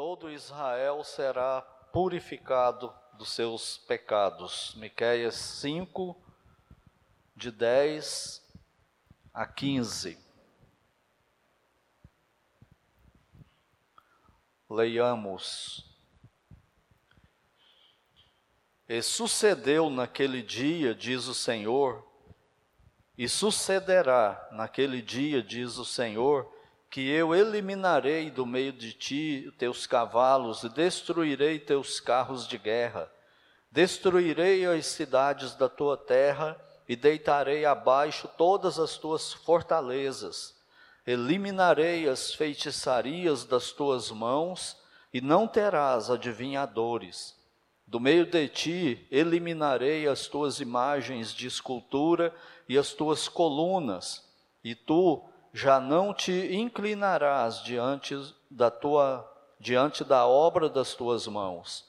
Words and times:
todo 0.00 0.30
Israel 0.30 1.04
será 1.04 1.60
purificado 1.92 2.90
dos 3.18 3.32
seus 3.32 3.76
pecados. 3.76 4.74
Miqueias 4.76 5.34
5, 5.34 6.16
de 7.36 7.50
10 7.50 8.42
a 9.34 9.46
15. 9.46 10.18
Leiamos. 14.70 15.84
E 18.88 19.02
sucedeu 19.02 19.90
naquele 19.90 20.42
dia, 20.42 20.94
diz 20.94 21.26
o 21.26 21.34
Senhor, 21.34 22.10
e 23.18 23.28
sucederá 23.28 24.48
naquele 24.50 25.02
dia, 25.02 25.42
diz 25.42 25.76
o 25.76 25.84
Senhor, 25.84 26.50
que 26.90 27.08
eu 27.08 27.32
eliminarei 27.32 28.30
do 28.30 28.44
meio 28.44 28.72
de 28.72 28.92
ti 28.92 29.54
teus 29.56 29.86
cavalos 29.86 30.64
destruirei 30.74 31.60
teus 31.60 32.00
carros 32.00 32.48
de 32.48 32.58
guerra. 32.58 33.08
Destruirei 33.70 34.66
as 34.66 34.86
cidades 34.86 35.54
da 35.54 35.68
tua 35.68 35.96
terra 35.96 36.60
e 36.88 36.96
deitarei 36.96 37.64
abaixo 37.64 38.28
todas 38.36 38.80
as 38.80 38.98
tuas 38.98 39.32
fortalezas. 39.32 40.58
Eliminarei 41.06 42.08
as 42.08 42.34
feitiçarias 42.34 43.44
das 43.44 43.70
tuas 43.70 44.10
mãos 44.10 44.76
e 45.14 45.20
não 45.20 45.46
terás 45.46 46.10
adivinhadores. 46.10 47.36
Do 47.86 48.00
meio 48.00 48.26
de 48.26 48.48
ti 48.48 49.06
eliminarei 49.12 50.08
as 50.08 50.26
tuas 50.26 50.58
imagens 50.58 51.32
de 51.32 51.46
escultura 51.46 52.34
e 52.68 52.76
as 52.76 52.92
tuas 52.92 53.28
colunas, 53.28 54.28
e 54.62 54.74
tu 54.74 55.29
já 55.52 55.80
não 55.80 56.14
te 56.14 56.54
inclinarás 56.54 57.62
diante 57.62 58.14
da 58.50 58.70
tua 58.70 59.26
diante 59.58 60.02
da 60.02 60.26
obra 60.26 60.68
das 60.70 60.94
tuas 60.94 61.26
mãos. 61.26 61.86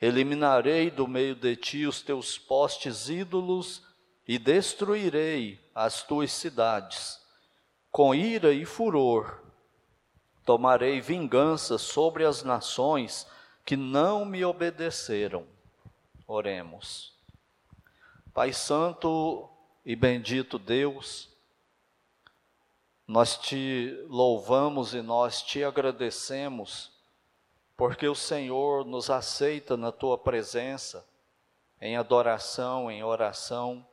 Eliminarei 0.00 0.90
do 0.90 1.06
meio 1.06 1.34
de 1.36 1.54
ti 1.54 1.86
os 1.86 2.02
teus 2.02 2.36
postes 2.36 3.08
ídolos 3.08 3.82
e 4.26 4.38
destruirei 4.38 5.60
as 5.74 6.02
tuas 6.02 6.32
cidades. 6.32 7.20
Com 7.90 8.14
ira 8.14 8.52
e 8.52 8.64
furor 8.64 9.40
tomarei 10.44 11.00
vingança 11.00 11.78
sobre 11.78 12.24
as 12.24 12.42
nações 12.42 13.26
que 13.64 13.76
não 13.76 14.24
me 14.24 14.44
obedeceram. 14.44 15.46
Oremos. 16.26 17.14
Pai 18.34 18.52
Santo 18.52 19.48
e 19.86 19.94
bendito 19.94 20.58
Deus, 20.58 21.30
nós 23.06 23.36
te 23.36 24.02
louvamos 24.08 24.94
e 24.94 25.02
nós 25.02 25.42
te 25.42 25.62
agradecemos, 25.62 26.90
porque 27.76 28.08
o 28.08 28.14
Senhor 28.14 28.84
nos 28.84 29.10
aceita 29.10 29.76
na 29.76 29.92
tua 29.92 30.16
presença, 30.16 31.06
em 31.80 31.96
adoração, 31.96 32.90
em 32.90 33.04
oração, 33.04 33.86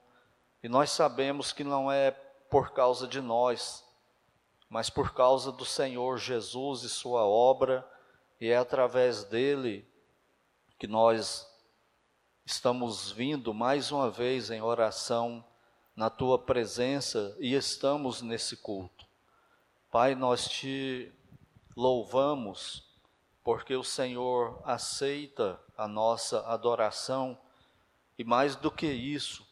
e 0.64 0.70
nós 0.70 0.92
sabemos 0.92 1.52
que 1.52 1.64
não 1.64 1.92
é 1.92 2.12
por 2.12 2.72
causa 2.72 3.08
de 3.08 3.20
nós, 3.20 3.84
mas 4.70 4.90
por 4.90 5.14
causa 5.14 5.52
do 5.52 5.66
Senhor 5.66 6.18
Jesus 6.18 6.84
e 6.84 6.90
Sua 6.90 7.26
obra, 7.26 7.86
e 8.40 8.48
é 8.48 8.56
através 8.56 9.26
dele 9.26 9.86
que 10.80 10.88
nós 10.88 11.48
estamos 12.46 13.12
vindo 13.12 13.54
mais 13.54 13.92
uma 13.92 14.10
vez 14.10 14.50
em 14.50 14.62
oração 14.62 15.44
na 15.96 16.10
tua 16.10 16.40
presença 16.40 17.36
e 17.40 17.54
estamos 17.54 18.22
nesse 18.22 18.58
culto. 18.58 19.06
Pai, 19.92 20.16
nós 20.16 20.48
te 20.48 21.12
louvamos 21.76 22.84
porque 23.44 23.76
o 23.76 23.84
Senhor 23.84 24.62
aceita 24.64 25.60
a 25.78 25.88
nossa 25.88 26.46
adoração 26.48 27.38
e 28.18 28.24
mais 28.24 28.56
do 28.56 28.70
que 28.70 28.86
isso, 28.86 29.46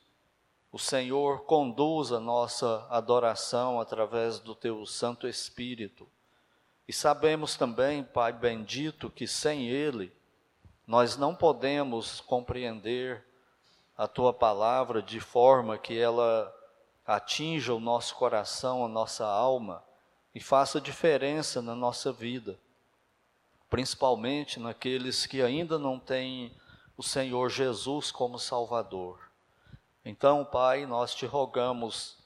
o 0.71 0.77
Senhor 0.77 1.45
conduz 1.45 2.11
a 2.11 2.19
nossa 2.19 2.85
adoração 2.89 3.81
através 3.81 4.39
do 4.39 4.53
teu 4.53 4.85
Santo 4.85 5.27
Espírito. 5.27 6.07
E 6.87 6.93
sabemos 6.93 7.55
também, 7.55 8.03
Pai 8.03 8.31
bendito, 8.31 9.09
que 9.09 9.27
sem 9.27 9.67
Ele 9.67 10.13
nós 10.85 11.17
não 11.17 11.35
podemos 11.35 12.21
compreender 12.21 13.23
a 13.99 14.07
tua 14.07 14.31
palavra 14.31 15.01
de 15.01 15.19
forma 15.19 15.77
que 15.77 15.99
ela 15.99 16.55
atinja 17.05 17.73
o 17.73 17.81
nosso 17.81 18.15
coração, 18.15 18.85
a 18.85 18.87
nossa 18.87 19.27
alma 19.27 19.83
e 20.33 20.39
faça 20.39 20.79
diferença 20.79 21.61
na 21.61 21.75
nossa 21.75 22.09
vida, 22.09 22.57
principalmente 23.69 24.57
naqueles 24.57 25.25
que 25.25 25.41
ainda 25.41 25.77
não 25.77 25.99
têm 25.99 26.55
o 26.95 27.03
Senhor 27.03 27.49
Jesus 27.49 28.09
como 28.09 28.39
Salvador. 28.39 29.19
Então, 30.05 30.45
Pai, 30.45 30.85
nós 30.85 31.13
te 31.13 31.25
rogamos 31.25 32.17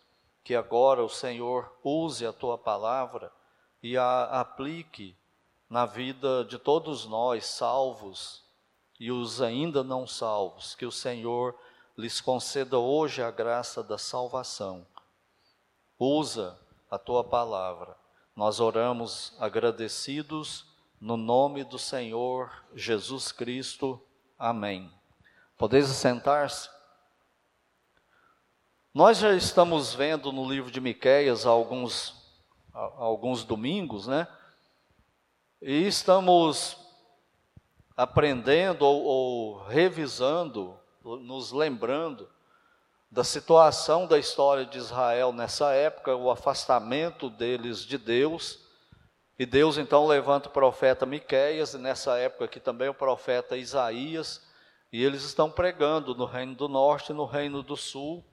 que 0.44 0.54
agora 0.54 1.04
o 1.04 1.10
Senhor 1.10 1.76
use 1.84 2.24
a 2.24 2.32
tua 2.32 2.56
palavra 2.56 3.32
e 3.82 3.98
a 3.98 4.26
aplique 4.26 5.18
na 5.68 5.88
vida 5.88 6.46
de 6.46 6.60
todos 6.60 7.08
nós, 7.08 7.48
salvos 7.48 8.43
e 9.04 9.12
os 9.12 9.42
ainda 9.42 9.84
não 9.84 10.08
salvos, 10.08 10.76
que 10.76 10.86
o 10.86 10.92
Senhor 10.92 11.54
lhes 11.98 12.22
conceda 12.22 12.80
hoje 12.80 13.22
a 13.22 13.30
graça 13.30 13.84
da 13.84 13.98
salvação. 13.98 14.88
Usa 16.00 16.58
a 16.90 16.98
tua 16.98 17.22
palavra. 17.22 17.98
Nós 18.34 18.62
oramos 18.62 19.36
agradecidos 19.42 20.66
no 21.02 21.18
nome 21.18 21.66
do 21.66 21.78
Senhor 21.78 22.50
Jesus 22.74 23.34
Cristo. 23.34 24.02
Amém. 24.40 24.90
Podeis 25.58 25.88
sentar-se? 25.88 26.70
Nós 28.94 29.18
já 29.18 29.34
estamos 29.34 29.94
vendo 29.94 30.32
no 30.32 30.50
livro 30.50 30.72
de 30.72 30.80
Miqueias 30.80 31.46
alguns, 31.46 32.16
alguns 32.72 33.44
domingos, 33.44 34.08
né? 34.08 34.26
E 35.62 35.88
estamos 35.88 36.83
aprendendo 37.96 38.84
ou, 38.84 39.04
ou 39.04 39.64
revisando, 39.64 40.78
nos 41.04 41.52
lembrando 41.52 42.28
da 43.14 43.24
situação 43.24 44.08
da 44.08 44.18
história 44.18 44.66
de 44.66 44.80
Israel 44.80 45.32
nessa 45.32 45.72
época, 45.72 46.16
o 46.16 46.32
afastamento 46.32 47.30
deles 47.30 47.86
de 47.86 47.98
Deus. 47.98 48.60
E 49.38 49.46
Deus 49.46 49.78
então 49.78 50.08
levanta 50.08 50.50
o 50.50 50.52
profeta 50.52 51.06
Miqueias, 51.06 51.76
e 51.76 51.78
nessa 51.78 52.18
época 52.18 52.46
aqui 52.46 52.60
também 52.60 52.90
o 52.90 52.94
profeta 52.94 53.56
Isaías, 53.56 54.42
e 54.92 55.04
eles 55.04 55.24
estão 55.24 55.50
pregando 55.50 56.16
no 56.16 56.26
reino 56.26 56.56
do 56.56 56.68
norte 56.68 57.12
e 57.12 57.16
no 57.16 57.26
reino 57.26 57.62
do 57.62 57.78
sul. 57.78 58.24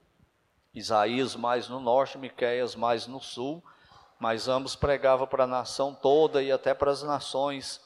Isaías 0.73 1.35
mais 1.35 1.67
no 1.67 1.79
norte, 1.79 2.17
Miqueias 2.17 2.75
mais 2.75 3.05
no 3.05 3.19
sul, 3.19 3.63
mas 4.19 4.47
ambos 4.47 4.75
pregavam 4.75 5.27
para 5.27 5.43
a 5.43 5.47
nação 5.47 5.93
toda 5.93 6.41
e 6.41 6.51
até 6.51 6.73
para 6.73 6.89
as 6.89 7.03
nações 7.03 7.81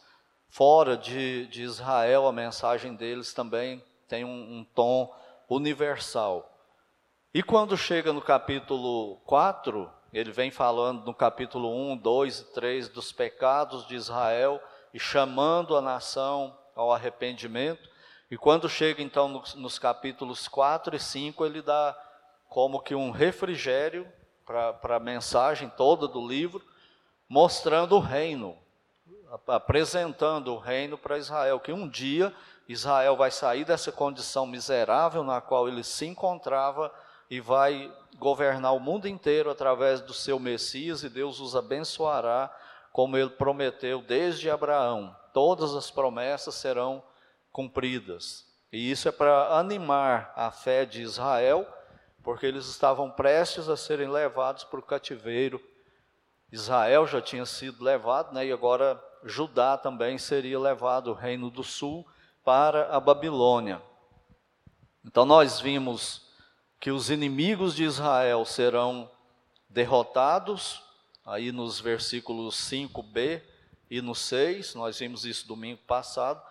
fora 0.49 0.95
de, 0.95 1.47
de 1.47 1.63
Israel, 1.63 2.27
a 2.27 2.31
mensagem 2.31 2.95
deles 2.95 3.33
também 3.33 3.83
tem 4.07 4.23
um, 4.23 4.59
um 4.59 4.63
tom 4.63 5.13
universal. 5.49 6.51
E 7.33 7.43
quando 7.43 7.77
chega 7.77 8.13
no 8.13 8.21
capítulo 8.21 9.17
4, 9.25 9.91
ele 10.13 10.31
vem 10.31 10.49
falando 10.49 11.05
no 11.05 11.13
capítulo 11.13 11.69
1, 11.91 11.97
2 11.97 12.39
e 12.39 12.53
3 12.53 12.89
dos 12.89 13.11
pecados 13.11 13.85
de 13.85 13.95
Israel 13.95 14.61
e 14.93 14.99
chamando 14.99 15.75
a 15.75 15.81
nação 15.81 16.57
ao 16.73 16.93
arrependimento. 16.93 17.89
E 18.31 18.37
quando 18.37 18.69
chega 18.69 19.03
então 19.03 19.27
nos, 19.27 19.55
nos 19.55 19.77
capítulos 19.77 20.47
4 20.47 20.95
e 20.95 20.99
5, 20.99 21.45
ele 21.45 21.61
dá 21.61 21.97
como 22.47 22.79
que 22.79 22.95
um 22.95 23.11
refrigério 23.11 24.07
para 24.45 24.95
a 24.95 24.99
mensagem 24.99 25.69
toda 25.69 26.07
do 26.07 26.25
livro, 26.25 26.63
mostrando 27.27 27.95
o 27.95 27.99
reino, 27.99 28.57
apresentando 29.47 30.53
o 30.53 30.59
reino 30.59 30.97
para 30.97 31.17
Israel, 31.17 31.59
que 31.59 31.71
um 31.71 31.87
dia 31.87 32.33
Israel 32.67 33.15
vai 33.15 33.29
sair 33.31 33.63
dessa 33.63 33.91
condição 33.91 34.45
miserável 34.45 35.23
na 35.23 35.39
qual 35.39 35.67
ele 35.67 35.83
se 35.83 36.05
encontrava 36.05 36.91
e 37.29 37.39
vai 37.39 37.93
governar 38.17 38.73
o 38.73 38.79
mundo 38.79 39.07
inteiro 39.07 39.49
através 39.49 40.01
do 40.01 40.13
seu 40.13 40.39
Messias 40.39 41.03
e 41.03 41.09
Deus 41.09 41.39
os 41.39 41.55
abençoará, 41.55 42.55
como 42.91 43.17
ele 43.17 43.29
prometeu 43.29 44.01
desde 44.01 44.49
Abraão. 44.49 45.15
Todas 45.33 45.75
as 45.75 45.91
promessas 45.91 46.55
serão 46.55 47.03
cumpridas. 47.51 48.45
E 48.71 48.89
isso 48.89 49.07
é 49.07 49.11
para 49.11 49.57
animar 49.57 50.33
a 50.35 50.49
fé 50.49 50.85
de 50.85 51.01
Israel, 51.01 51.67
porque 52.23 52.45
eles 52.45 52.65
estavam 52.65 53.11
prestes 53.11 53.69
a 53.69 53.77
serem 53.77 54.09
levados 54.09 54.63
para 54.63 54.79
o 54.79 54.83
cativeiro. 54.83 55.61
Israel 56.51 57.05
já 57.05 57.21
tinha 57.21 57.45
sido 57.45 57.83
levado, 57.83 58.33
né, 58.33 58.45
e 58.45 58.51
agora 58.51 59.01
Judá 59.25 59.75
também 59.75 60.19
seria 60.19 60.59
levado, 60.59 61.09
o 61.09 61.13
reino 61.15 61.49
do 61.49 61.63
sul, 61.63 62.05
para 62.43 62.95
a 62.95 62.99
Babilônia. 62.99 63.81
Então 65.03 65.25
nós 65.25 65.59
vimos 65.59 66.29
que 66.79 66.91
os 66.91 67.09
inimigos 67.09 67.75
de 67.75 67.83
Israel 67.83 68.45
serão 68.45 69.09
derrotados, 69.67 70.83
aí 71.25 71.51
nos 71.51 71.79
versículos 71.79 72.55
5b 72.55 73.41
e 73.89 74.01
no 74.01 74.13
6, 74.13 74.75
nós 74.75 74.99
vimos 74.99 75.25
isso 75.25 75.47
domingo 75.47 75.81
passado, 75.87 76.41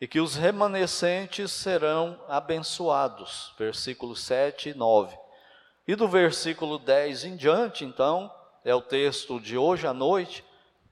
e 0.00 0.06
que 0.06 0.20
os 0.20 0.36
remanescentes 0.36 1.50
serão 1.50 2.20
abençoados, 2.28 3.54
versículos 3.58 4.20
7 4.20 4.70
e 4.70 4.74
9. 4.74 5.16
E 5.86 5.96
do 5.96 6.06
versículo 6.06 6.78
10 6.78 7.24
em 7.24 7.36
diante, 7.36 7.84
então, 7.84 8.32
é 8.64 8.74
o 8.74 8.82
texto 8.82 9.40
de 9.40 9.56
hoje 9.56 9.86
à 9.86 9.94
noite, 9.94 10.44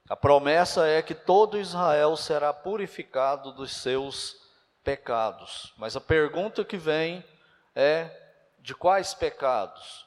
a 0.09 0.15
promessa 0.15 0.87
é 0.87 1.03
que 1.03 1.15
todo 1.15 1.59
Israel 1.59 2.17
será 2.17 2.53
purificado 2.53 3.51
dos 3.53 3.75
seus 3.77 4.37
pecados. 4.85 5.75
Mas 5.77 5.97
a 5.97 6.01
pergunta 6.01 6.65
que 6.65 6.77
vem 6.77 7.25
é: 7.75 8.11
de 8.61 8.75
quais 8.75 9.15
pecados? 9.15 10.07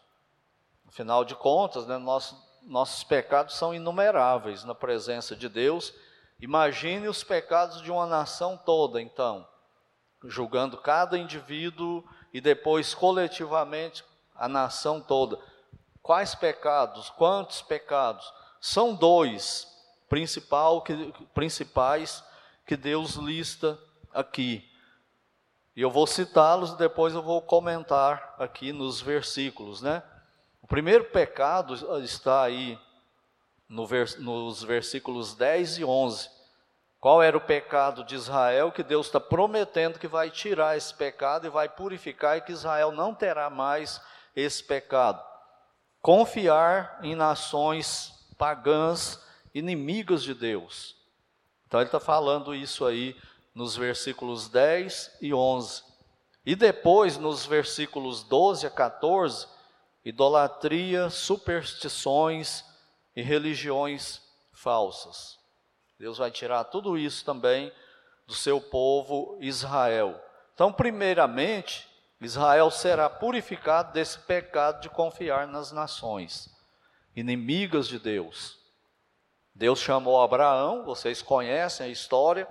Afinal 0.88 1.26
de 1.26 1.36
contas, 1.36 1.86
né, 1.86 1.98
nossos, 1.98 2.38
nossos 2.64 3.04
pecados 3.04 3.56
são 3.56 3.74
inumeráveis 3.74 4.64
na 4.64 4.74
presença 4.74 5.36
de 5.36 5.50
Deus. 5.50 5.94
Imagine 6.40 7.10
os 7.10 7.22
pecados 7.22 7.82
de 7.82 7.92
uma 7.92 8.06
nação 8.06 8.56
toda, 8.56 9.02
então, 9.02 9.46
julgando 10.24 10.78
cada 10.78 11.18
indivíduo 11.18 12.04
e 12.34 12.40
depois 12.40 12.96
coletivamente 12.96 14.06
a 14.34 14.48
nação 14.48 15.02
toda. 15.02 15.38
Quais 16.02 16.34
pecados? 16.34 17.10
Quantos 17.10 17.62
pecados? 17.62 18.34
São 18.62 18.96
dois 18.96 19.68
principal 20.10 20.82
que, 20.82 21.14
principais 21.34 22.24
que 22.66 22.76
Deus 22.76 23.16
lista 23.16 23.80
aqui. 24.14 24.68
E 25.76 25.82
eu 25.82 25.90
vou 25.90 26.06
citá-los 26.06 26.72
e 26.72 26.78
depois 26.78 27.14
eu 27.14 27.22
vou 27.22 27.42
comentar 27.42 28.36
aqui 28.38 28.74
nos 28.74 29.00
versículos, 29.00 29.82
né? 29.82 30.04
O 30.62 30.68
primeiro 30.68 31.06
pecado 31.06 31.74
está 32.04 32.44
aí 32.44 32.78
no 33.68 33.88
vers, 33.88 34.18
nos 34.18 34.64
versículos 34.64 35.36
10 35.36 35.78
e 35.78 35.86
11. 35.86 36.30
Qual 37.00 37.24
era 37.24 37.38
o 37.38 37.42
pecado 37.42 38.04
de 38.04 38.16
Israel 38.16 38.74
que 38.74 38.84
Deus 38.84 39.06
está 39.06 39.22
prometendo 39.22 40.00
que 40.00 40.08
vai 40.08 40.30
tirar 40.30 40.76
esse 40.76 40.94
pecado 40.94 41.48
e 41.48 41.50
vai 41.50 41.70
purificar 41.70 42.38
e 42.38 42.42
que 42.42 42.52
Israel 42.52 42.92
não 42.92 43.16
terá 43.16 43.50
mais 43.50 44.02
esse 44.36 44.62
pecado? 44.62 45.24
Confiar 46.02 47.00
em 47.02 47.16
nações 47.16 48.14
pagãs 48.38 49.24
inimigas 49.54 50.24
de 50.24 50.34
Deus. 50.34 50.96
Então 51.68 51.80
ele 51.80 51.88
está 51.88 52.00
falando 52.00 52.54
isso 52.54 52.86
aí 52.86 53.16
nos 53.54 53.76
versículos 53.76 54.48
10 54.50 55.18
e 55.22 55.34
11. 55.34 55.84
E 56.46 56.56
depois, 56.56 57.18
nos 57.18 57.46
versículos 57.46 58.24
12 58.24 58.66
a 58.66 58.70
14, 58.70 59.48
idolatria, 60.04 61.10
superstições 61.10 62.64
e 63.16 63.22
religiões 63.22 64.22
falsas. 64.54 65.38
Deus 66.00 66.18
vai 66.18 66.32
tirar 66.32 66.64
tudo 66.64 66.98
isso 66.98 67.26
também 67.26 67.72
do 68.26 68.34
seu 68.34 68.62
povo 68.62 69.38
Israel. 69.42 70.20
Então, 70.54 70.72
primeiramente, 70.72 71.88
Israel 72.22 72.70
será 72.72 73.10
purificado 73.10 73.94
desse 73.94 74.20
pecado 74.20 74.82
de 74.82 74.90
confiar 74.90 75.48
nas 75.48 75.72
nações, 75.72 76.50
inimigas 77.16 77.88
de 77.88 78.00
Deus. 78.00 78.59
Deus 79.60 79.80
chamou 79.80 80.22
Abraão, 80.22 80.86
vocês 80.86 81.22
conhecem 81.22 81.88
a 81.88 81.90
história. 81.90 82.48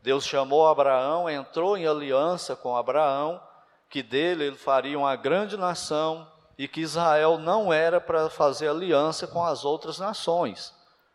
Deus 0.00 0.24
chamou 0.24 0.68
Abraão, 0.68 1.28
entrou 1.28 1.76
em 1.76 1.84
aliança 1.84 2.54
com 2.54 2.76
Abraão, 2.76 3.42
que 3.90 4.04
dele 4.04 4.44
ele 4.44 4.56
faria 4.56 4.96
uma 4.96 5.16
grande 5.16 5.56
nação 5.56 6.30
e 6.56 6.68
que 6.68 6.80
Israel 6.80 7.38
não 7.38 7.72
era 7.72 8.00
para 8.00 8.30
fazer 8.30 8.68
aliança 8.68 9.26
com 9.26 9.44
as 9.44 9.64
outras 9.64 9.98
nações. 9.98 10.72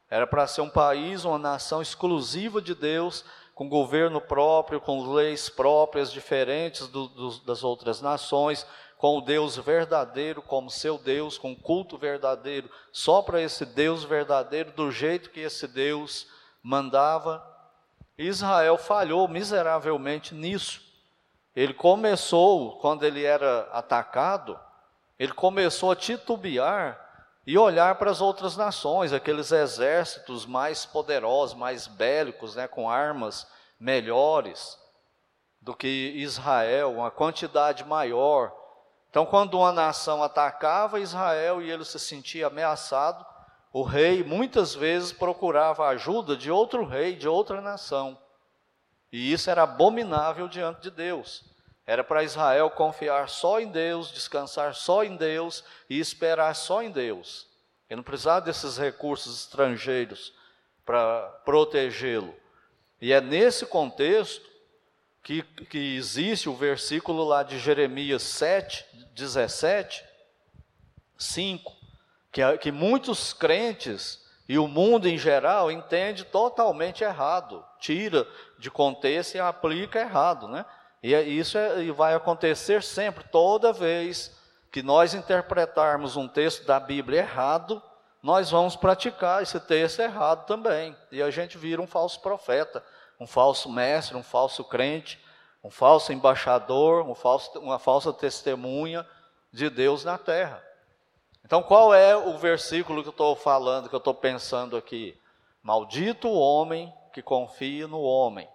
Era 0.10 0.28
para 0.28 0.46
ser 0.46 0.60
um 0.60 0.70
país, 0.70 1.24
uma 1.24 1.38
nação 1.38 1.82
exclusiva 1.82 2.62
de 2.62 2.76
Deus, 2.76 3.24
com 3.56 3.70
governo 3.70 4.20
próprio, 4.20 4.82
com 4.82 5.10
leis 5.14 5.48
próprias, 5.48 6.12
diferentes 6.12 6.86
do, 6.90 7.08
do, 7.08 7.40
das 7.46 7.64
outras 7.64 8.02
nações, 8.02 8.68
com 9.00 9.18
o 9.18 9.22
Deus 9.22 9.56
verdadeiro 9.56 10.42
como 10.42 10.70
seu 10.70 10.98
Deus, 10.98 11.38
com 11.38 11.56
culto 11.56 11.98
verdadeiro, 11.98 12.70
só 12.92 13.22
para 13.22 13.42
esse 13.42 13.66
Deus 13.66 14.04
verdadeiro, 14.04 14.74
do 14.74 14.92
jeito 14.92 15.30
que 15.30 15.40
esse 15.40 15.70
Deus 15.70 16.28
mandava. 16.62 17.42
Israel 18.18 18.78
falhou 18.78 19.26
miseravelmente 19.30 20.36
nisso. 20.36 20.82
Ele 21.56 21.74
começou, 21.74 22.78
quando 22.80 23.06
ele 23.06 23.24
era 23.24 23.70
atacado, 23.72 24.60
ele 25.18 25.32
começou 25.32 25.92
a 25.92 25.96
titubear 25.96 27.00
e 27.48 27.58
olhar 27.58 27.96
para 27.96 28.12
as 28.12 28.20
outras 28.20 28.58
nações, 28.58 29.14
aqueles 29.14 29.54
exércitos 29.54 30.46
mais 30.46 30.86
poderosos, 30.86 31.58
mais 31.58 31.88
bélicos, 31.88 32.54
né, 32.54 32.68
com 32.68 32.90
armas 32.90 33.48
melhores 33.80 34.78
do 35.62 35.74
que 35.74 35.88
Israel, 36.18 36.92
uma 36.92 37.10
quantidade 37.10 37.86
maior. 37.86 38.59
Então, 39.10 39.26
quando 39.26 39.58
uma 39.58 39.72
nação 39.72 40.24
atacava 40.24 41.00
Israel 41.00 41.62
e 41.62 41.70
ele 41.70 41.84
se 41.84 42.00
sentia 42.00 42.48
ameaçado, 42.48 43.26
o 43.74 43.84
rei 43.84 44.24
muitas 44.24 44.76
vezes 44.76 45.12
procurava 45.12 45.88
ajuda 45.88 46.36
de 46.36 46.52
outro 46.52 46.86
rei, 46.86 47.16
de 47.16 47.28
outra 47.28 47.62
nação. 47.62 48.18
E 49.12 49.32
isso 49.32 49.50
era 49.50 49.64
abominável 49.64 50.48
diante 50.48 50.82
de 50.82 50.92
Deus. 50.92 51.44
Era 51.86 52.04
para 52.04 52.24
Israel 52.24 52.70
confiar 52.70 53.30
só 53.30 53.60
em 53.60 53.68
Deus, 53.68 54.12
descansar 54.12 54.76
só 54.76 55.04
em 55.04 55.16
Deus 55.16 55.64
e 55.90 56.00
esperar 56.00 56.56
só 56.56 56.84
em 56.84 56.92
Deus. 56.92 57.48
Ele 57.90 57.98
não 57.98 58.04
precisava 58.04 58.42
desses 58.42 58.78
recursos 58.78 59.42
estrangeiros 59.42 60.32
para 60.86 61.22
protegê-lo. 61.46 62.36
E 63.02 63.12
é 63.12 63.20
nesse 63.20 63.66
contexto 63.66 64.49
que, 65.24 65.44
que 65.44 65.96
existe 65.96 66.50
o 66.50 66.56
versículo 66.56 67.24
lá 67.24 67.44
de 67.44 67.60
Jeremias 67.60 68.24
7, 68.24 68.86
17, 69.14 70.04
5, 71.18 71.72
que, 72.32 72.58
que 72.58 72.72
muitos 72.72 73.34
crentes 73.34 74.26
e 74.48 74.58
o 74.58 74.68
mundo 74.68 75.08
em 75.08 75.18
geral 75.18 75.72
entende 75.72 76.24
totalmente 76.24 77.04
errado, 77.04 77.64
tira 77.80 78.28
de 78.58 78.72
contexto 78.72 79.36
e 79.36 79.40
aplica 79.40 80.00
errado, 80.00 80.48
né? 80.48 80.66
E 81.04 81.14
é, 81.14 81.22
isso 81.22 81.58
é, 81.58 81.84
e 81.84 81.92
vai 81.92 82.14
acontecer 82.14 82.82
sempre, 82.82 83.24
toda 83.26 83.72
vez 83.72 84.36
que 84.72 84.82
nós 84.82 85.14
interpretarmos 85.14 86.16
um 86.16 86.28
texto 86.28 86.66
da 86.66 86.80
Bíblia 86.80 87.20
errado, 87.20 87.82
nós 88.22 88.50
vamos 88.52 88.76
praticar 88.76 89.42
esse 89.42 89.60
texto 89.60 90.00
errado 90.00 90.46
também. 90.46 90.96
E 91.12 91.22
a 91.22 91.32
gente 91.32 91.58
vira 91.58 91.82
um 91.82 91.88
falso 91.88 92.20
profeta, 92.22 92.84
um 93.20 93.28
falso 93.28 93.70
mestre, 93.70 94.16
um 94.16 94.24
falso 94.24 94.64
crente, 94.64 95.20
um 95.64 95.70
falso 95.70 96.14
embaixador, 96.14 97.06
um 97.06 97.14
falso, 97.14 97.60
uma 97.60 97.78
falsa 97.78 98.14
testemunha 98.14 99.06
de 99.52 99.70
Deus 99.70 100.06
na 100.06 100.18
terra. 100.18 100.64
Então, 101.44 101.62
qual 101.62 101.94
é 101.94 102.16
o 102.16 102.38
versículo 102.38 103.02
que 103.02 103.10
eu 103.10 103.12
estou 103.12 103.36
falando, 103.36 103.90
que 103.90 103.96
eu 103.96 104.00
estou 104.00 104.14
pensando 104.14 104.78
aqui? 104.78 105.20
Maldito 105.62 106.28
o 106.28 106.40
homem 106.40 106.94
que 107.12 107.22
confia 107.22 107.88
no 107.88 108.02
homem 108.02 108.48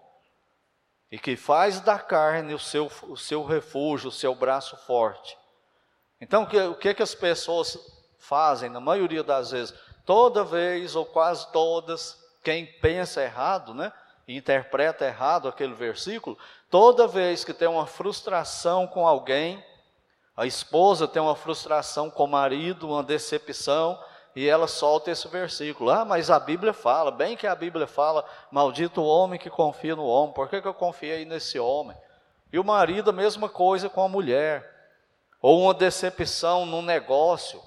e 1.11 1.19
que 1.19 1.37
faz 1.37 1.81
da 1.81 1.99
carne 1.99 2.55
o 2.55 2.59
seu, 2.59 2.91
o 3.09 3.17
seu 3.17 3.45
refúgio, 3.45 4.09
o 4.09 4.13
seu 4.13 4.35
braço 4.35 4.77
forte. 4.79 5.37
Então, 6.21 6.47
que, 6.47 6.59
o 6.59 6.75
que, 6.75 6.95
que 6.95 7.03
as 7.03 7.15
pessoas 7.15 7.79
fazem, 8.19 8.71
na 8.71 8.81
maioria 8.81 9.23
das 9.23 9.51
vezes? 9.51 9.75
Toda 10.07 10.45
vez, 10.45 10.97
ou 10.97 11.05
quase 11.05 11.51
todas, 11.53 12.19
quem 12.43 12.67
pensa 12.81 13.23
errado, 13.23 13.75
né? 13.75 13.93
Interpreta 14.27 15.05
errado 15.05 15.49
aquele 15.49 15.75
versículo, 15.75 16.39
toda 16.71 17.07
vez 17.07 17.45
que 17.45 17.53
tem 17.53 17.69
uma 17.69 17.87
frustração 17.87 18.87
com 18.87 19.07
alguém, 19.07 19.63
a 20.37 20.47
esposa 20.47 21.07
tem 21.07 21.23
uma 21.23 21.37
frustração 21.37 22.11
com 22.11 22.25
o 22.25 22.29
marido, 22.29 22.89
uma 22.89 23.03
decepção, 23.03 23.99
e 24.35 24.49
ela 24.49 24.67
solta 24.67 25.11
esse 25.11 25.29
versículo. 25.29 25.91
Ah, 25.91 26.05
mas 26.05 26.31
a 26.31 26.41
Bíblia 26.41 26.73
fala, 26.73 27.11
bem 27.11 27.37
que 27.37 27.47
a 27.47 27.55
Bíblia 27.55 27.87
fala, 27.87 28.25
maldito 28.51 29.01
o 29.01 29.07
homem 29.07 29.39
que 29.39 29.49
confia 29.49 29.95
no 29.95 30.05
homem, 30.05 30.35
por 30.35 30.49
que, 30.49 30.61
que 30.61 30.67
eu 30.67 30.75
confiei 30.75 31.25
nesse 31.25 31.59
homem? 31.59 31.97
E 32.53 32.59
o 32.59 32.65
marido, 32.65 33.11
a 33.11 33.13
mesma 33.13 33.49
coisa 33.49 33.89
com 33.89 34.03
a 34.03 34.09
mulher. 34.09 34.73
Ou 35.41 35.61
uma 35.63 35.75
decepção 35.75 36.65
num 36.65 36.83
negócio, 36.83 37.61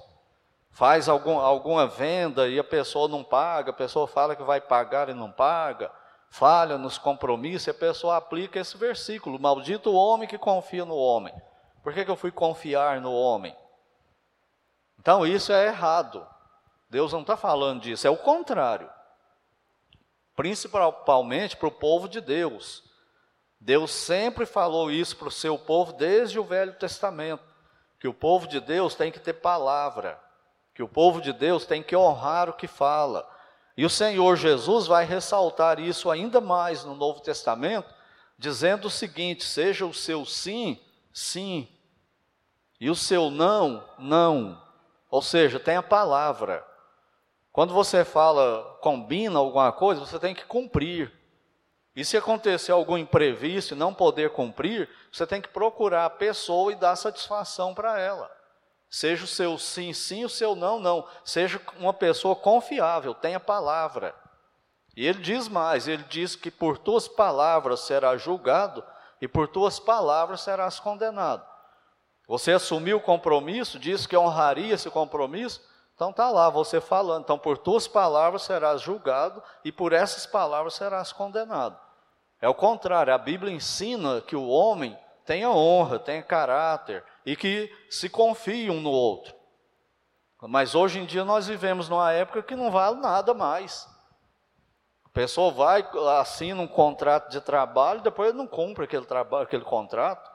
faz 0.70 1.08
algum, 1.08 1.38
alguma 1.38 1.86
venda 1.86 2.48
e 2.48 2.58
a 2.58 2.64
pessoa 2.64 3.08
não 3.08 3.24
paga, 3.24 3.70
a 3.70 3.74
pessoa 3.74 4.06
fala 4.06 4.36
que 4.36 4.42
vai 4.42 4.60
pagar 4.60 5.08
e 5.08 5.14
não 5.14 5.30
paga, 5.30 5.90
falha 6.30 6.78
nos 6.78 6.98
compromissos, 6.98 7.68
a 7.68 7.74
pessoa 7.74 8.16
aplica 8.16 8.60
esse 8.60 8.76
versículo: 8.76 9.38
Maldito 9.38 9.90
o 9.90 9.96
homem 9.96 10.28
que 10.28 10.38
confia 10.38 10.84
no 10.84 10.96
homem. 10.96 11.34
Por 11.82 11.92
que, 11.92 12.04
que 12.04 12.10
eu 12.10 12.16
fui 12.16 12.30
confiar 12.30 13.00
no 13.00 13.12
homem? 13.12 13.56
Então 14.98 15.26
isso 15.26 15.52
é 15.52 15.66
errado. 15.66 16.26
Deus 16.90 17.12
não 17.12 17.20
está 17.20 17.36
falando 17.36 17.82
disso, 17.82 18.06
é 18.06 18.10
o 18.10 18.16
contrário. 18.16 18.90
Principalmente 20.34 21.56
para 21.56 21.68
o 21.68 21.72
povo 21.72 22.08
de 22.08 22.20
Deus. 22.20 22.84
Deus 23.60 23.90
sempre 23.90 24.46
falou 24.46 24.90
isso 24.90 25.16
para 25.16 25.28
o 25.28 25.32
seu 25.32 25.58
povo 25.58 25.92
desde 25.92 26.38
o 26.38 26.44
Velho 26.44 26.74
Testamento: 26.74 27.42
que 27.98 28.06
o 28.06 28.14
povo 28.14 28.46
de 28.46 28.60
Deus 28.60 28.94
tem 28.94 29.10
que 29.10 29.18
ter 29.18 29.34
palavra, 29.34 30.20
que 30.74 30.82
o 30.82 30.88
povo 30.88 31.20
de 31.20 31.32
Deus 31.32 31.66
tem 31.66 31.82
que 31.82 31.96
honrar 31.96 32.48
o 32.48 32.52
que 32.52 32.68
fala. 32.68 33.28
E 33.78 33.84
o 33.84 33.88
Senhor 33.88 34.36
Jesus 34.36 34.88
vai 34.88 35.04
ressaltar 35.04 35.78
isso 35.78 36.10
ainda 36.10 36.40
mais 36.40 36.84
no 36.84 36.96
Novo 36.96 37.20
Testamento, 37.20 37.94
dizendo 38.36 38.88
o 38.88 38.90
seguinte: 38.90 39.44
seja 39.44 39.86
o 39.86 39.94
seu 39.94 40.26
sim, 40.26 40.80
sim, 41.12 41.68
e 42.80 42.90
o 42.90 42.96
seu 42.96 43.30
não, 43.30 43.88
não. 43.96 44.60
Ou 45.08 45.22
seja, 45.22 45.60
tem 45.60 45.76
a 45.76 45.82
palavra. 45.82 46.66
Quando 47.52 47.72
você 47.72 48.04
fala, 48.04 48.76
combina 48.80 49.38
alguma 49.38 49.70
coisa, 49.70 50.00
você 50.00 50.18
tem 50.18 50.34
que 50.34 50.44
cumprir. 50.44 51.12
E 51.94 52.04
se 52.04 52.16
acontecer 52.16 52.72
algum 52.72 52.98
imprevisto 52.98 53.74
e 53.74 53.78
não 53.78 53.94
poder 53.94 54.30
cumprir, 54.30 54.88
você 55.12 55.24
tem 55.24 55.40
que 55.40 55.48
procurar 55.48 56.04
a 56.04 56.10
pessoa 56.10 56.72
e 56.72 56.76
dar 56.76 56.96
satisfação 56.96 57.76
para 57.76 57.96
ela. 58.00 58.28
Seja 58.90 59.24
o 59.24 59.28
seu 59.28 59.58
sim, 59.58 59.92
sim, 59.92 60.24
o 60.24 60.28
seu 60.28 60.56
não, 60.56 60.80
não. 60.80 61.06
Seja 61.24 61.60
uma 61.78 61.92
pessoa 61.92 62.34
confiável, 62.34 63.14
tenha 63.14 63.38
palavra. 63.38 64.14
E 64.96 65.06
ele 65.06 65.20
diz 65.20 65.46
mais: 65.46 65.86
ele 65.86 66.04
diz 66.04 66.34
que 66.34 66.50
por 66.50 66.78
tuas 66.78 67.06
palavras 67.06 67.80
serás 67.80 68.22
julgado 68.22 68.82
e 69.20 69.28
por 69.28 69.46
tuas 69.48 69.78
palavras 69.78 70.40
serás 70.40 70.80
condenado. 70.80 71.46
Você 72.26 72.52
assumiu 72.52 72.98
o 72.98 73.02
compromisso, 73.02 73.78
disse 73.78 74.06
que 74.06 74.16
honraria 74.16 74.74
esse 74.74 74.90
compromisso, 74.90 75.62
então 75.94 76.10
está 76.10 76.30
lá 76.30 76.50
você 76.50 76.80
falando. 76.80 77.24
Então, 77.24 77.38
por 77.38 77.58
tuas 77.58 77.88
palavras 77.88 78.42
serás 78.42 78.80
julgado 78.80 79.42
e 79.64 79.72
por 79.72 79.92
essas 79.92 80.26
palavras 80.26 80.74
serás 80.74 81.12
condenado. 81.12 81.78
É 82.40 82.48
o 82.48 82.54
contrário, 82.54 83.12
a 83.12 83.18
Bíblia 83.18 83.52
ensina 83.52 84.20
que 84.20 84.36
o 84.36 84.46
homem 84.46 84.96
tenha 85.24 85.50
honra, 85.50 85.98
tenha 85.98 86.22
caráter 86.22 87.04
e 87.28 87.36
que 87.36 87.70
se 87.90 88.08
confie 88.08 88.70
um 88.70 88.80
no 88.80 88.90
outro. 88.90 89.34
Mas 90.40 90.74
hoje 90.74 90.98
em 90.98 91.04
dia 91.04 91.26
nós 91.26 91.46
vivemos 91.46 91.86
numa 91.86 92.10
época 92.10 92.42
que 92.42 92.56
não 92.56 92.70
vale 92.70 92.96
nada 93.02 93.34
mais. 93.34 93.86
A 95.04 95.10
pessoa 95.10 95.52
vai, 95.52 95.86
assina 96.18 96.62
um 96.62 96.66
contrato 96.66 97.30
de 97.30 97.42
trabalho, 97.42 98.00
depois 98.00 98.34
não 98.34 98.46
cumpre 98.46 98.84
aquele, 98.84 99.06
aquele 99.42 99.62
contrato. 99.62 100.30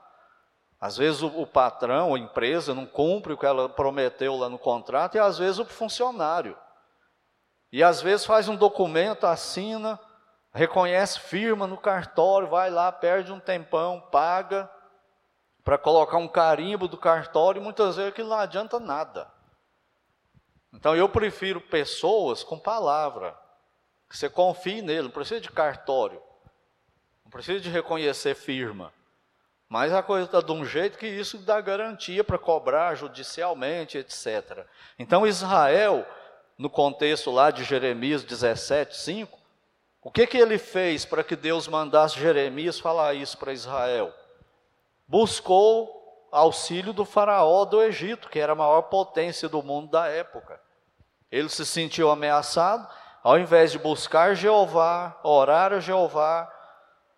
Às 0.79 0.95
vezes 0.95 1.23
o, 1.23 1.29
o 1.29 1.47
patrão, 1.47 2.13
a 2.13 2.19
empresa, 2.19 2.75
não 2.75 2.85
cumpre 2.85 3.33
o 3.33 3.37
que 3.39 3.45
ela 3.47 3.67
prometeu 3.67 4.35
lá 4.35 4.47
no 4.47 4.59
contrato, 4.59 5.15
e 5.15 5.19
às 5.19 5.39
vezes 5.39 5.57
o 5.57 5.65
funcionário. 5.65 6.55
E 7.71 7.81
às 7.81 8.03
vezes 8.03 8.23
faz 8.23 8.47
um 8.47 8.55
documento, 8.55 9.25
assina, 9.25 9.99
reconhece 10.53 11.19
firma 11.21 11.65
no 11.65 11.75
cartório, 11.75 12.49
vai 12.49 12.69
lá, 12.69 12.91
perde 12.91 13.31
um 13.31 13.39
tempão, 13.39 13.99
paga 14.11 14.69
para 15.63 15.77
colocar 15.77 16.17
um 16.17 16.27
carimbo 16.27 16.87
do 16.87 16.97
cartório 16.97 17.61
muitas 17.61 17.95
vezes 17.95 18.11
aquilo 18.11 18.29
não 18.29 18.37
adianta 18.37 18.79
nada. 18.79 19.31
Então 20.73 20.95
eu 20.95 21.07
prefiro 21.07 21.61
pessoas 21.61 22.43
com 22.43 22.57
palavra, 22.59 23.37
que 24.09 24.17
você 24.17 24.29
confie 24.29 24.81
nele, 24.81 25.03
não 25.03 25.11
precisa 25.11 25.39
de 25.39 25.51
cartório, 25.51 26.21
não 27.23 27.31
precisa 27.31 27.59
de 27.59 27.69
reconhecer 27.69 28.35
firma. 28.35 28.91
Mas 29.69 29.93
a 29.93 30.03
coisa 30.03 30.25
está 30.25 30.41
de 30.41 30.51
um 30.51 30.65
jeito 30.65 30.97
que 30.97 31.07
isso 31.07 31.37
dá 31.39 31.59
garantia 31.61 32.23
para 32.23 32.37
cobrar 32.37 32.95
judicialmente, 32.95 33.97
etc. 33.97 34.67
Então 34.99 35.25
Israel, 35.25 36.05
no 36.57 36.69
contexto 36.69 37.31
lá 37.31 37.49
de 37.49 37.63
Jeremias 37.63 38.23
17, 38.23 38.97
5, 38.97 39.39
o 40.01 40.11
que, 40.11 40.27
que 40.27 40.37
ele 40.37 40.57
fez 40.57 41.05
para 41.05 41.23
que 41.23 41.35
Deus 41.35 41.67
mandasse 41.67 42.19
Jeremias 42.19 42.79
falar 42.79 43.13
isso 43.13 43.37
para 43.37 43.53
Israel? 43.53 44.13
Buscou 45.07 46.27
auxílio 46.31 46.93
do 46.93 47.05
faraó 47.05 47.63
do 47.63 47.81
Egito, 47.81 48.29
que 48.29 48.39
era 48.39 48.53
a 48.53 48.55
maior 48.55 48.83
potência 48.83 49.47
do 49.47 49.61
mundo 49.61 49.91
da 49.91 50.07
época. 50.07 50.59
Ele 51.31 51.49
se 51.49 51.65
sentiu 51.65 52.09
ameaçado, 52.09 52.87
ao 53.23 53.37
invés 53.37 53.71
de 53.71 53.79
buscar 53.79 54.35
Jeová, 54.35 55.19
orar 55.23 55.73
a 55.73 55.79
Jeová, 55.79 56.51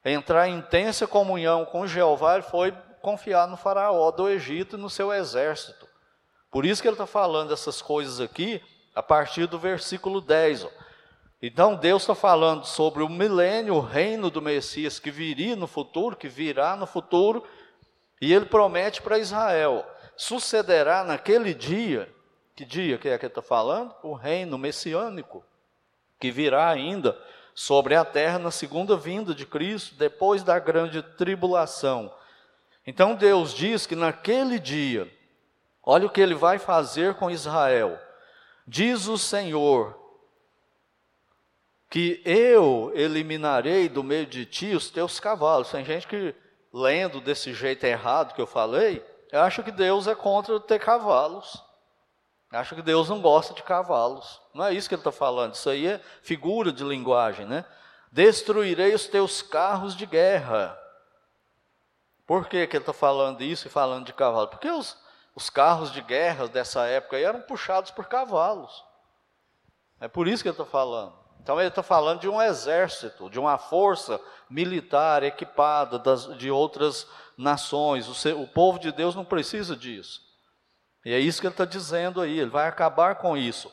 entrar 0.03 0.47
em 0.47 0.57
intensa 0.57 1.07
comunhão 1.07 1.65
com 1.65 1.87
Jeová, 1.87 2.35
ele 2.35 2.43
foi 2.43 2.71
confiar 3.01 3.47
no 3.47 3.57
faraó 3.57 4.11
do 4.11 4.29
Egito 4.29 4.75
e 4.75 4.79
no 4.79 4.89
seu 4.89 5.13
exército. 5.13 5.87
Por 6.51 6.65
isso 6.65 6.81
que 6.81 6.87
ele 6.87 6.93
está 6.95 7.07
falando 7.07 7.53
essas 7.53 7.81
coisas 7.81 8.19
aqui, 8.19 8.61
a 8.93 9.03
partir 9.03 9.47
do 9.47 9.59
versículo 9.59 10.21
10. 10.21 10.65
Ó. 10.65 10.69
Então 11.41 11.75
Deus 11.75 12.03
está 12.03 12.15
falando 12.15 12.65
sobre 12.65 13.03
o 13.03 13.09
milênio, 13.09 13.75
o 13.75 13.81
reino 13.81 14.29
do 14.29 14.41
Messias 14.41 14.99
que 14.99 15.11
viria 15.11 15.55
no 15.55 15.67
futuro, 15.67 16.15
que 16.15 16.27
virá 16.27 16.75
no 16.75 16.87
futuro, 16.87 17.45
e 18.21 18.33
ele 18.33 18.45
promete 18.45 19.01
para 19.01 19.19
Israel: 19.19 19.85
sucederá 20.15 21.03
naquele 21.03 21.53
dia, 21.53 22.13
que 22.55 22.65
dia 22.65 22.97
que 22.97 23.09
é 23.09 23.17
que 23.17 23.25
ele 23.25 23.31
está 23.31 23.41
falando? 23.41 23.93
O 24.03 24.13
reino 24.13 24.57
messiânico, 24.57 25.43
que 26.19 26.31
virá 26.31 26.69
ainda 26.69 27.17
sobre 27.53 27.95
a 27.95 28.03
terra 28.03 28.37
na 28.37 28.51
segunda 28.51 28.97
vinda 28.97 29.33
de 29.33 29.45
Cristo, 29.45 29.95
depois 29.95 30.43
da 30.43 30.59
grande 30.59 31.01
tribulação. 31.01 32.13
Então 32.85 33.15
Deus 33.15 33.53
diz 33.53 33.85
que 33.87 33.95
naquele 33.95 34.59
dia, 34.59 35.11
olha 35.81 36.05
o 36.05 36.09
que 36.09 36.21
ele 36.21 36.35
vai 36.35 36.59
fazer 36.59 37.15
com 37.15 37.31
Israel. 37.31 37.99
Diz 38.67 39.07
o 39.07 39.17
Senhor, 39.17 39.97
que 41.89 42.21
eu 42.25 42.91
eliminarei 42.93 43.87
do 43.87 44.03
meio 44.03 44.25
de 44.25 44.45
ti 44.45 44.75
os 44.75 44.89
teus 44.89 45.19
cavalos. 45.19 45.71
Tem 45.71 45.85
gente 45.85 46.07
que, 46.07 46.35
lendo 46.75 47.21
desse 47.21 47.53
jeito 47.53 47.85
errado 47.85 48.33
que 48.33 48.41
eu 48.41 48.45
falei, 48.45 49.01
acha 49.31 49.63
que 49.63 49.71
Deus 49.71 50.07
é 50.07 50.13
contra 50.13 50.59
ter 50.59 50.77
cavalos. 50.77 51.63
Acha 52.51 52.75
que 52.75 52.81
Deus 52.81 53.07
não 53.07 53.21
gosta 53.21 53.53
de 53.53 53.63
cavalos. 53.63 54.41
Não 54.53 54.65
é 54.65 54.73
isso 54.73 54.89
que 54.89 54.93
ele 54.93 54.99
está 54.99 55.11
falando. 55.11 55.53
Isso 55.53 55.69
aí 55.69 55.87
é 55.87 56.01
figura 56.21 56.73
de 56.73 56.83
linguagem, 56.83 57.45
né? 57.45 57.63
Destruirei 58.11 58.93
os 58.93 59.07
teus 59.07 59.41
carros 59.41 59.95
de 59.95 60.05
guerra. 60.05 60.77
Por 62.27 62.45
que, 62.45 62.67
que 62.67 62.75
ele 62.75 62.83
está 62.83 62.93
falando 62.93 63.41
isso 63.41 63.67
e 63.67 63.71
falando 63.71 64.05
de 64.05 64.13
cavalo? 64.13 64.49
Porque 64.49 64.69
os, 64.69 64.97
os 65.33 65.49
carros 65.49 65.93
de 65.93 66.01
guerra 66.01 66.45
dessa 66.45 66.85
época 66.85 67.17
eram 67.17 67.41
puxados 67.41 67.89
por 67.91 68.05
cavalos. 68.07 68.83
É 70.01 70.09
por 70.09 70.27
isso 70.27 70.43
que 70.43 70.49
ele 70.49 70.53
está 70.53 70.65
falando. 70.65 71.24
Então 71.45 71.59
ele 71.59 71.69
está 71.69 71.83
falando 71.83 72.21
de 72.21 72.27
um 72.27 72.41
exército, 72.41 73.29
de 73.29 73.39
uma 73.39 73.59
força 73.59 74.19
militar 74.49 75.21
equipada 75.21 75.99
das, 75.99 76.35
de 76.39 76.49
outras 76.49 77.07
nações. 77.37 78.25
O, 78.25 78.41
o 78.41 78.47
povo 78.47 78.79
de 78.79 78.91
Deus 78.91 79.13
não 79.13 79.23
precisa 79.23 79.75
disso. 79.75 80.23
E 81.05 81.13
é 81.13 81.19
isso 81.19 81.39
que 81.39 81.45
ele 81.45 81.53
está 81.53 81.63
dizendo 81.63 82.19
aí, 82.19 82.39
ele 82.39 82.49
vai 82.49 82.67
acabar 82.67 83.17
com 83.17 83.37
isso. 83.37 83.71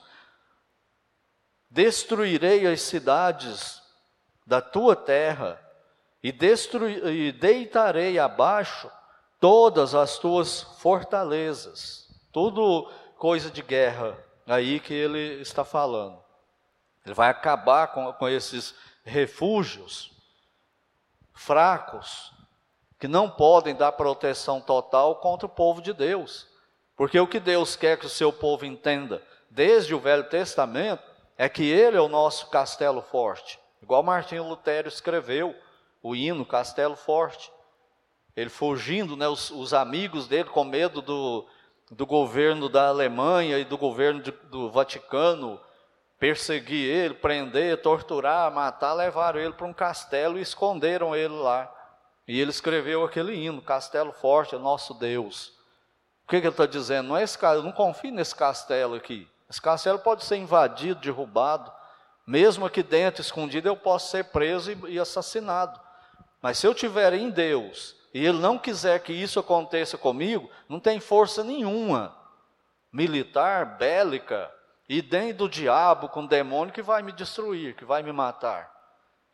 Destruirei 1.70 2.66
as 2.66 2.82
cidades 2.82 3.80
da 4.46 4.60
tua 4.60 4.94
terra 4.94 5.58
e, 6.22 6.28
e 7.08 7.32
deitarei 7.32 8.18
abaixo 8.18 8.90
todas 9.40 9.94
as 9.94 10.18
tuas 10.18 10.60
fortalezas. 10.78 12.06
Tudo 12.30 12.92
coisa 13.16 13.50
de 13.50 13.62
guerra 13.62 14.14
aí 14.46 14.78
que 14.78 14.92
ele 14.92 15.40
está 15.40 15.64
falando. 15.64 16.21
Ele 17.04 17.14
vai 17.14 17.30
acabar 17.30 17.88
com, 17.88 18.12
com 18.12 18.28
esses 18.28 18.74
refúgios 19.04 20.10
fracos, 21.32 22.32
que 22.98 23.08
não 23.08 23.28
podem 23.28 23.74
dar 23.74 23.92
proteção 23.92 24.60
total 24.60 25.16
contra 25.16 25.46
o 25.46 25.50
povo 25.50 25.82
de 25.82 25.92
Deus. 25.92 26.46
Porque 26.96 27.18
o 27.18 27.26
que 27.26 27.40
Deus 27.40 27.74
quer 27.74 27.98
que 27.98 28.06
o 28.06 28.10
seu 28.10 28.32
povo 28.32 28.64
entenda, 28.64 29.22
desde 29.50 29.94
o 29.94 29.98
Velho 29.98 30.24
Testamento, 30.24 31.02
é 31.36 31.48
que 31.48 31.64
Ele 31.64 31.96
é 31.96 32.00
o 32.00 32.08
nosso 32.08 32.48
castelo 32.48 33.02
forte. 33.02 33.58
Igual 33.82 34.02
Martinho 34.04 34.46
Lutero 34.46 34.86
escreveu 34.86 35.56
o 36.02 36.14
hino 36.14 36.46
Castelo 36.46 36.96
Forte. 36.96 37.50
Ele 38.36 38.48
fugindo, 38.48 39.16
né, 39.16 39.28
os, 39.28 39.50
os 39.50 39.74
amigos 39.74 40.26
dele 40.26 40.48
com 40.48 40.64
medo 40.64 41.02
do, 41.02 41.46
do 41.90 42.06
governo 42.06 42.68
da 42.68 42.88
Alemanha 42.88 43.58
e 43.58 43.64
do 43.64 43.76
governo 43.76 44.22
de, 44.22 44.30
do 44.30 44.70
Vaticano 44.70 45.60
perseguir 46.22 46.88
ele, 46.88 47.14
prender, 47.14 47.82
torturar, 47.82 48.48
matar, 48.52 48.92
levaram 48.92 49.40
ele 49.40 49.54
para 49.54 49.66
um 49.66 49.72
castelo 49.72 50.38
e 50.38 50.40
esconderam 50.40 51.16
ele 51.16 51.34
lá. 51.34 51.68
E 52.28 52.40
ele 52.40 52.52
escreveu 52.52 53.02
aquele 53.02 53.34
hino: 53.34 53.60
Castelo 53.60 54.12
Forte 54.12 54.54
é 54.54 54.58
nosso 54.58 54.94
Deus. 54.94 55.48
O 56.24 56.28
que, 56.28 56.40
que 56.40 56.46
ele 56.46 56.50
está 56.50 56.64
dizendo? 56.64 57.08
Não 57.08 57.16
é 57.16 57.24
esse 57.24 57.36
eu 57.42 57.64
não 57.64 57.72
confio 57.72 58.12
nesse 58.12 58.36
castelo 58.36 58.94
aqui. 58.94 59.28
Esse 59.50 59.60
castelo 59.60 59.98
pode 59.98 60.24
ser 60.24 60.36
invadido, 60.36 61.00
derrubado. 61.00 61.72
Mesmo 62.24 62.64
aqui 62.64 62.84
dentro, 62.84 63.20
escondido, 63.20 63.68
eu 63.68 63.76
posso 63.76 64.12
ser 64.12 64.26
preso 64.26 64.70
e, 64.70 64.92
e 64.92 65.00
assassinado. 65.00 65.80
Mas 66.40 66.56
se 66.56 66.68
eu 66.68 66.72
tiver 66.72 67.14
em 67.14 67.30
Deus 67.30 67.96
e 68.14 68.24
Ele 68.24 68.38
não 68.38 68.58
quiser 68.58 69.00
que 69.00 69.12
isso 69.12 69.40
aconteça 69.40 69.98
comigo, 69.98 70.48
não 70.68 70.78
tem 70.78 71.00
força 71.00 71.42
nenhuma 71.42 72.16
militar, 72.92 73.76
bélica, 73.76 74.48
e 74.92 75.00
nem 75.10 75.32
do 75.32 75.48
diabo 75.48 76.06
com 76.06 76.26
demônio 76.26 76.74
que 76.74 76.82
vai 76.82 77.00
me 77.00 77.12
destruir, 77.12 77.74
que 77.74 77.82
vai 77.82 78.02
me 78.02 78.12
matar. 78.12 78.70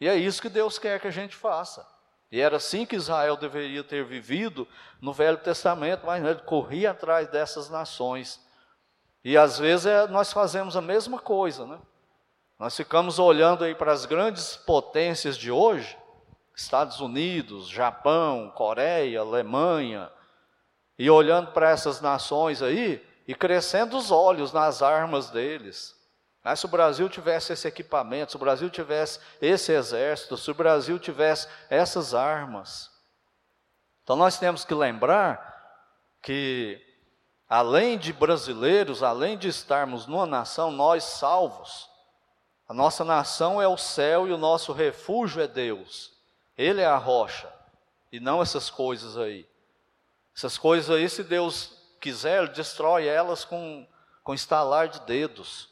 E 0.00 0.06
é 0.06 0.14
isso 0.14 0.40
que 0.40 0.48
Deus 0.48 0.78
quer 0.78 1.00
que 1.00 1.08
a 1.08 1.10
gente 1.10 1.34
faça. 1.34 1.84
E 2.30 2.40
era 2.40 2.58
assim 2.58 2.86
que 2.86 2.94
Israel 2.94 3.36
deveria 3.36 3.82
ter 3.82 4.04
vivido 4.04 4.68
no 5.00 5.12
Velho 5.12 5.36
Testamento, 5.36 6.06
mas 6.06 6.24
ele 6.24 6.42
corria 6.42 6.92
atrás 6.92 7.26
dessas 7.26 7.68
nações. 7.68 8.40
E 9.24 9.36
às 9.36 9.58
vezes 9.58 9.86
é, 9.86 10.06
nós 10.06 10.32
fazemos 10.32 10.76
a 10.76 10.80
mesma 10.80 11.18
coisa, 11.18 11.66
né? 11.66 11.80
Nós 12.56 12.76
ficamos 12.76 13.18
olhando 13.18 13.64
aí 13.64 13.74
para 13.74 13.90
as 13.90 14.06
grandes 14.06 14.54
potências 14.54 15.36
de 15.36 15.50
hoje, 15.50 15.98
Estados 16.54 17.00
Unidos, 17.00 17.66
Japão, 17.66 18.52
Coreia, 18.54 19.22
Alemanha, 19.22 20.08
e 20.96 21.10
olhando 21.10 21.50
para 21.50 21.70
essas 21.70 22.00
nações 22.00 22.62
aí 22.62 23.07
e 23.28 23.34
crescendo 23.34 23.98
os 23.98 24.10
olhos 24.10 24.54
nas 24.54 24.80
armas 24.80 25.28
deles. 25.28 25.94
Mas 26.42 26.60
se 26.60 26.64
o 26.64 26.68
Brasil 26.68 27.10
tivesse 27.10 27.52
esse 27.52 27.68
equipamento, 27.68 28.30
se 28.30 28.36
o 28.36 28.40
Brasil 28.40 28.70
tivesse 28.70 29.20
esse 29.38 29.70
exército, 29.70 30.38
se 30.38 30.50
o 30.50 30.54
Brasil 30.54 30.98
tivesse 30.98 31.46
essas 31.68 32.14
armas. 32.14 32.90
Então 34.02 34.16
nós 34.16 34.38
temos 34.38 34.64
que 34.64 34.72
lembrar 34.72 35.46
que, 36.22 36.82
além 37.46 37.98
de 37.98 38.14
brasileiros, 38.14 39.02
além 39.02 39.36
de 39.36 39.48
estarmos 39.48 40.06
numa 40.06 40.24
nação, 40.24 40.70
nós 40.70 41.04
salvos, 41.04 41.86
a 42.66 42.72
nossa 42.72 43.04
nação 43.04 43.60
é 43.60 43.68
o 43.68 43.76
céu 43.76 44.26
e 44.26 44.32
o 44.32 44.38
nosso 44.38 44.72
refúgio 44.72 45.42
é 45.42 45.46
Deus. 45.46 46.14
Ele 46.56 46.80
é 46.80 46.86
a 46.86 46.96
rocha, 46.96 47.52
e 48.10 48.18
não 48.18 48.40
essas 48.40 48.70
coisas 48.70 49.18
aí. 49.18 49.46
Essas 50.34 50.56
coisas 50.56 50.88
aí, 50.88 51.06
se 51.10 51.22
Deus 51.22 51.77
quiser, 51.98 52.42
Ele 52.42 52.52
destrói 52.52 53.06
elas 53.06 53.44
com, 53.44 53.86
com 54.22 54.34
estalar 54.34 54.88
de 54.88 55.00
dedos. 55.00 55.68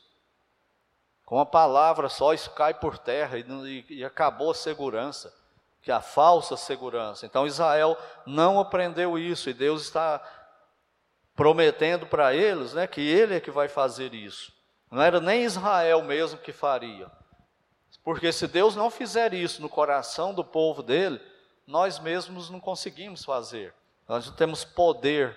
Com 1.25 1.37
uma 1.37 1.47
palavra 1.47 2.09
só, 2.09 2.33
isso 2.33 2.50
cai 2.50 2.73
por 2.73 2.99
terra 2.99 3.38
e, 3.38 3.85
e, 3.88 4.04
acabou 4.04 4.52
a 4.52 4.54
segurança, 4.54 5.35
que 5.83 5.90
é 5.90 5.95
a 5.95 6.00
falsa 6.00 6.56
segurança. 6.56 7.26
Então 7.26 7.47
Israel 7.47 7.99
não 8.25 8.61
aprendeu 8.61 9.18
isso, 9.18 9.50
e 9.50 9.54
Deus 9.54 9.83
está 9.83 10.23
prometendo 11.35 12.06
para 12.06 12.35
eles 12.35 12.75
né, 12.75 12.87
que 12.87 13.00
Ele 13.00 13.35
é 13.35 13.40
que 13.40 13.50
vai 13.50 13.68
fazer 13.68 14.14
isso. 14.14 14.52
Não 14.90 15.02
era 15.02 15.21
nem 15.21 15.42
Israel 15.42 16.02
mesmo 16.02 16.38
que 16.38 16.52
faria. 16.52 17.11
Porque 18.04 18.33
se 18.33 18.47
Deus 18.47 18.76
não 18.76 18.88
fizer 18.88 19.35
isso 19.35 19.61
no 19.61 19.68
coração 19.68 20.33
do 20.33 20.45
povo 20.45 20.80
dele, 20.80 21.21
nós 21.66 21.99
mesmos 21.99 22.49
não 22.49 22.61
conseguimos 22.61 23.25
fazer. 23.25 23.75
Nós 24.09 24.26
não 24.26 24.35
temos 24.35 24.64
poder 24.64 25.37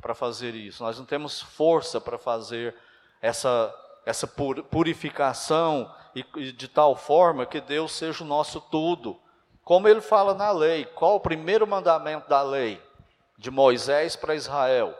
para 0.00 0.14
fazer 0.14 0.54
isso, 0.54 0.82
nós 0.82 0.98
não 0.98 1.04
temos 1.04 1.40
força 1.40 2.00
para 2.00 2.18
fazer 2.18 2.74
essa, 3.20 3.74
essa 4.06 4.26
purificação 4.26 5.92
e 6.14 6.52
de 6.52 6.68
tal 6.68 6.96
forma 6.96 7.46
que 7.46 7.60
Deus 7.60 7.92
seja 7.92 8.22
o 8.22 8.26
nosso 8.26 8.60
tudo. 8.60 9.20
Como 9.64 9.88
ele 9.88 10.00
fala 10.00 10.34
na 10.34 10.50
lei, 10.50 10.84
qual 10.84 11.16
o 11.16 11.20
primeiro 11.20 11.66
mandamento 11.66 12.28
da 12.28 12.42
lei 12.42 12.82
de 13.36 13.50
Moisés 13.50 14.16
para 14.16 14.34
Israel? 14.34 14.96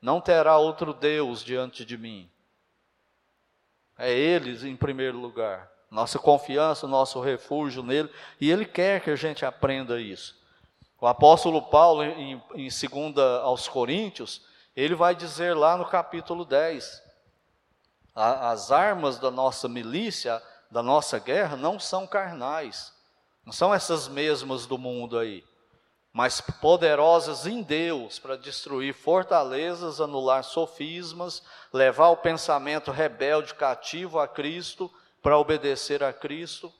Não 0.00 0.20
terá 0.20 0.56
outro 0.58 0.92
Deus 0.92 1.42
diante 1.42 1.84
de 1.84 1.98
mim. 1.98 2.30
É 3.98 4.12
eles 4.12 4.62
em 4.62 4.76
primeiro 4.76 5.18
lugar. 5.18 5.70
Nossa 5.90 6.18
confiança, 6.18 6.86
nosso 6.86 7.20
refúgio 7.20 7.82
nele, 7.82 8.10
e 8.40 8.50
ele 8.50 8.64
quer 8.64 9.00
que 9.00 9.10
a 9.10 9.16
gente 9.16 9.44
aprenda 9.44 10.00
isso. 10.00 10.38
O 11.00 11.06
apóstolo 11.06 11.62
Paulo, 11.62 12.02
em, 12.02 12.42
em 12.54 12.68
2 12.68 13.18
aos 13.42 13.68
Coríntios, 13.68 14.42
ele 14.74 14.94
vai 14.94 15.14
dizer 15.14 15.54
lá 15.54 15.76
no 15.76 15.84
capítulo 15.84 16.44
10: 16.44 17.02
a, 18.14 18.50
as 18.50 18.72
armas 18.72 19.18
da 19.18 19.30
nossa 19.30 19.68
milícia, 19.68 20.42
da 20.70 20.82
nossa 20.82 21.18
guerra, 21.18 21.56
não 21.56 21.78
são 21.78 22.06
carnais, 22.06 22.92
não 23.44 23.52
são 23.52 23.74
essas 23.74 24.08
mesmas 24.08 24.64
do 24.64 24.78
mundo 24.78 25.18
aí, 25.18 25.44
mas 26.12 26.40
poderosas 26.40 27.46
em 27.46 27.62
Deus 27.62 28.18
para 28.18 28.36
destruir 28.36 28.94
fortalezas, 28.94 30.00
anular 30.00 30.42
sofismas, 30.42 31.42
levar 31.70 32.08
o 32.08 32.16
pensamento 32.16 32.90
rebelde 32.90 33.54
cativo 33.54 34.18
a 34.18 34.26
Cristo 34.26 34.90
para 35.22 35.38
obedecer 35.38 36.02
a 36.02 36.12
Cristo. 36.12 36.72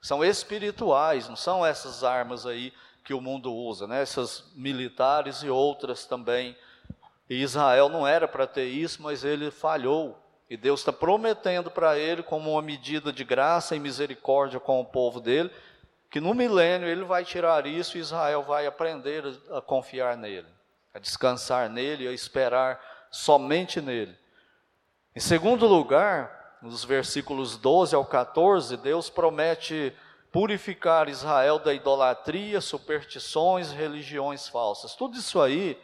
São 0.00 0.24
espirituais, 0.24 1.28
não 1.28 1.34
são 1.34 1.66
essas 1.66 2.04
armas 2.04 2.46
aí 2.46 2.72
que 3.06 3.14
o 3.14 3.20
mundo 3.20 3.54
usa, 3.54 3.86
né? 3.86 4.02
essas 4.02 4.50
militares 4.56 5.44
e 5.44 5.48
outras 5.48 6.06
também. 6.06 6.56
E 7.30 7.40
Israel 7.40 7.88
não 7.88 8.04
era 8.04 8.26
para 8.26 8.48
ter 8.48 8.64
isso, 8.64 9.00
mas 9.00 9.22
ele 9.22 9.52
falhou. 9.52 10.20
E 10.50 10.56
Deus 10.56 10.80
está 10.80 10.92
prometendo 10.92 11.70
para 11.70 11.96
ele, 11.96 12.24
como 12.24 12.50
uma 12.50 12.62
medida 12.62 13.12
de 13.12 13.22
graça 13.22 13.76
e 13.76 13.78
misericórdia 13.78 14.58
com 14.58 14.80
o 14.80 14.84
povo 14.84 15.20
dele, 15.20 15.52
que 16.10 16.20
no 16.20 16.34
milênio 16.34 16.88
ele 16.88 17.04
vai 17.04 17.24
tirar 17.24 17.64
isso 17.64 17.96
e 17.96 18.00
Israel 18.00 18.42
vai 18.42 18.66
aprender 18.66 19.22
a 19.52 19.60
confiar 19.60 20.16
nele, 20.16 20.48
a 20.92 20.98
descansar 20.98 21.70
nele, 21.70 22.08
a 22.08 22.12
esperar 22.12 22.80
somente 23.08 23.80
nele. 23.80 24.16
Em 25.14 25.20
segundo 25.20 25.64
lugar, 25.68 26.58
nos 26.60 26.84
versículos 26.84 27.56
12 27.56 27.94
ao 27.94 28.04
14, 28.04 28.76
Deus 28.76 29.08
promete 29.08 29.94
purificar 30.36 31.08
Israel 31.08 31.58
da 31.58 31.72
idolatria, 31.72 32.60
superstições, 32.60 33.72
religiões 33.72 34.46
falsas. 34.46 34.94
Tudo 34.94 35.16
isso 35.16 35.40
aí 35.40 35.80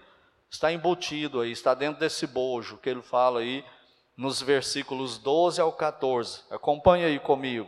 está 0.50 0.70
embutido 0.70 1.40
aí, 1.40 1.50
está 1.50 1.72
dentro 1.72 1.98
desse 1.98 2.26
bojo 2.26 2.76
que 2.76 2.90
ele 2.90 3.00
fala 3.00 3.40
aí 3.40 3.64
nos 4.14 4.42
versículos 4.42 5.16
12 5.16 5.58
ao 5.58 5.72
14. 5.72 6.42
Acompanhe 6.50 7.06
aí 7.06 7.18
comigo. 7.18 7.66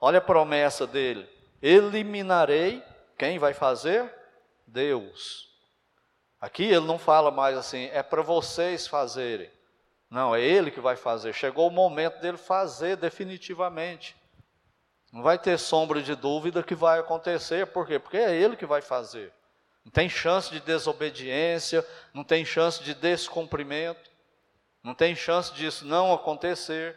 Olha 0.00 0.18
a 0.18 0.20
promessa 0.20 0.86
dele: 0.86 1.28
eliminarei, 1.60 2.80
quem 3.18 3.36
vai 3.36 3.52
fazer? 3.52 4.08
Deus. 4.68 5.48
Aqui 6.40 6.62
ele 6.62 6.86
não 6.86 6.96
fala 6.96 7.32
mais 7.32 7.58
assim, 7.58 7.86
é 7.86 8.04
para 8.04 8.22
vocês 8.22 8.86
fazerem. 8.86 9.50
Não, 10.08 10.32
é 10.32 10.40
ele 10.40 10.70
que 10.70 10.80
vai 10.80 10.94
fazer. 10.94 11.32
Chegou 11.32 11.66
o 11.66 11.72
momento 11.72 12.20
dele 12.20 12.38
fazer 12.38 12.96
definitivamente. 12.96 14.16
Não 15.12 15.22
vai 15.22 15.38
ter 15.38 15.58
sombra 15.58 16.02
de 16.02 16.14
dúvida 16.14 16.62
que 16.62 16.74
vai 16.74 16.98
acontecer, 16.98 17.66
por 17.68 17.86
quê? 17.86 17.98
Porque 17.98 18.16
é 18.16 18.34
ele 18.36 18.56
que 18.56 18.66
vai 18.66 18.82
fazer. 18.82 19.32
Não 19.84 19.90
tem 19.90 20.08
chance 20.08 20.50
de 20.50 20.60
desobediência, 20.60 21.86
não 22.12 22.22
tem 22.22 22.44
chance 22.44 22.82
de 22.82 22.94
descumprimento, 22.94 24.10
não 24.82 24.94
tem 24.94 25.14
chance 25.14 25.52
disso 25.54 25.86
não 25.86 26.12
acontecer. 26.12 26.96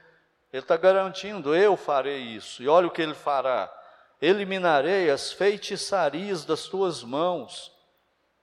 Ele 0.51 0.61
está 0.61 0.75
garantindo, 0.75 1.55
eu 1.55 1.77
farei 1.77 2.19
isso. 2.19 2.61
E 2.61 2.67
olha 2.67 2.87
o 2.87 2.91
que 2.91 3.01
ele 3.01 3.13
fará 3.13 3.71
eliminarei 4.21 5.09
as 5.09 5.31
feitiçarias 5.31 6.45
das 6.45 6.65
tuas 6.65 7.03
mãos, 7.03 7.75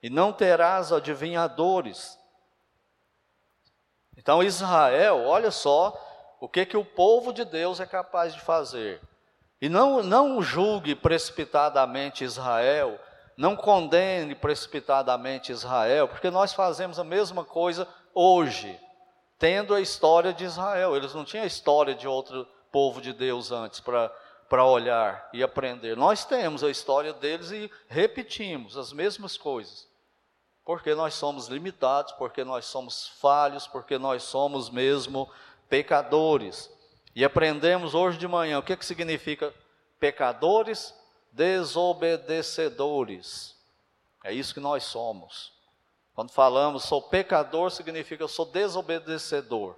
e 0.03 0.11
não 0.11 0.33
terás 0.33 0.93
adivinhadores. 0.93 2.19
Então, 4.17 4.43
Israel, 4.43 5.25
olha 5.25 5.53
só 5.53 5.97
o 6.41 6.49
que, 6.49 6.67
que 6.67 6.77
o 6.77 6.85
povo 6.85 7.33
de 7.33 7.45
Deus 7.45 7.79
é 7.79 7.87
capaz 7.87 8.35
de 8.35 8.41
fazer. 8.41 9.01
E 9.61 9.69
não, 9.69 10.03
não 10.03 10.41
julgue 10.43 10.95
precipitadamente 10.95 12.25
Israel, 12.25 12.99
não 13.37 13.57
condene 13.57 14.35
precipitadamente 14.35 15.53
Israel, 15.53 16.09
porque 16.09 16.31
nós 16.31 16.53
fazemos 16.53 16.99
a 16.99 17.05
mesma 17.05 17.45
coisa 17.45 17.87
hoje, 18.15 18.79
tendo 19.39 19.75
a 19.75 19.81
história 19.81 20.33
de 20.33 20.45
Israel. 20.45 20.97
Eles 20.97 21.15
não 21.15 21.25
tinham 21.25 21.45
a 21.45 21.47
história 21.47 21.95
de 21.95 22.07
outro 22.07 22.47
povo 22.71 23.01
de 23.01 23.13
Deus 23.13 23.51
antes 23.51 23.81
para 23.81 24.13
para 24.49 24.65
olhar 24.65 25.29
e 25.33 25.43
aprender. 25.43 25.97
Nós 25.97 26.25
temos 26.25 26.65
a 26.65 26.71
história 26.71 27.13
deles 27.13 27.51
e 27.51 27.71
repetimos 27.87 28.77
as 28.77 28.93
mesmas 28.93 29.37
coisas. 29.37 29.87
Porque 30.65 30.95
nós 30.95 31.15
somos 31.15 31.49
limitados, 31.49 32.13
porque 32.13 32.45
nós 32.45 32.65
somos 32.65 33.09
falhos, 33.21 33.67
porque 33.67 33.99
nós 33.99 34.23
somos 34.23 34.71
mesmo 34.71 35.31
pecadores. 35.69 36.71
E 37.19 37.25
aprendemos 37.25 37.95
hoje 37.97 38.17
de 38.17 38.29
manhã 38.29 38.61
o 38.61 38.63
que, 38.63 38.77
que 38.77 38.87
significa 38.87 39.53
pecadores 39.99 40.95
desobedecedores. 41.33 43.57
É 44.23 44.33
isso 44.33 44.55
que 44.55 44.61
nós 44.61 44.85
somos. 44.85 45.53
Quando 46.15 46.31
falamos 46.31 46.85
sou 46.85 47.03
pecador, 47.03 47.73
significa 47.73 48.23
eu 48.23 48.29
sou 48.29 48.47
desobedecedor. 48.47 49.75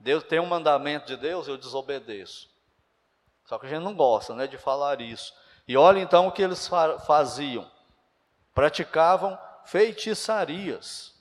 Deus 0.00 0.24
tem 0.24 0.40
um 0.40 0.46
mandamento 0.46 1.06
de 1.06 1.16
Deus, 1.16 1.46
eu 1.46 1.56
desobedeço. 1.56 2.50
Só 3.44 3.56
que 3.56 3.66
a 3.66 3.68
gente 3.68 3.84
não 3.84 3.94
gosta 3.94 4.34
né, 4.34 4.48
de 4.48 4.58
falar 4.58 5.00
isso. 5.00 5.32
E 5.68 5.76
olha 5.76 6.00
então 6.00 6.26
o 6.26 6.32
que 6.32 6.42
eles 6.42 6.68
faziam: 7.06 7.70
praticavam 8.52 9.38
feitiçarias. 9.66 11.14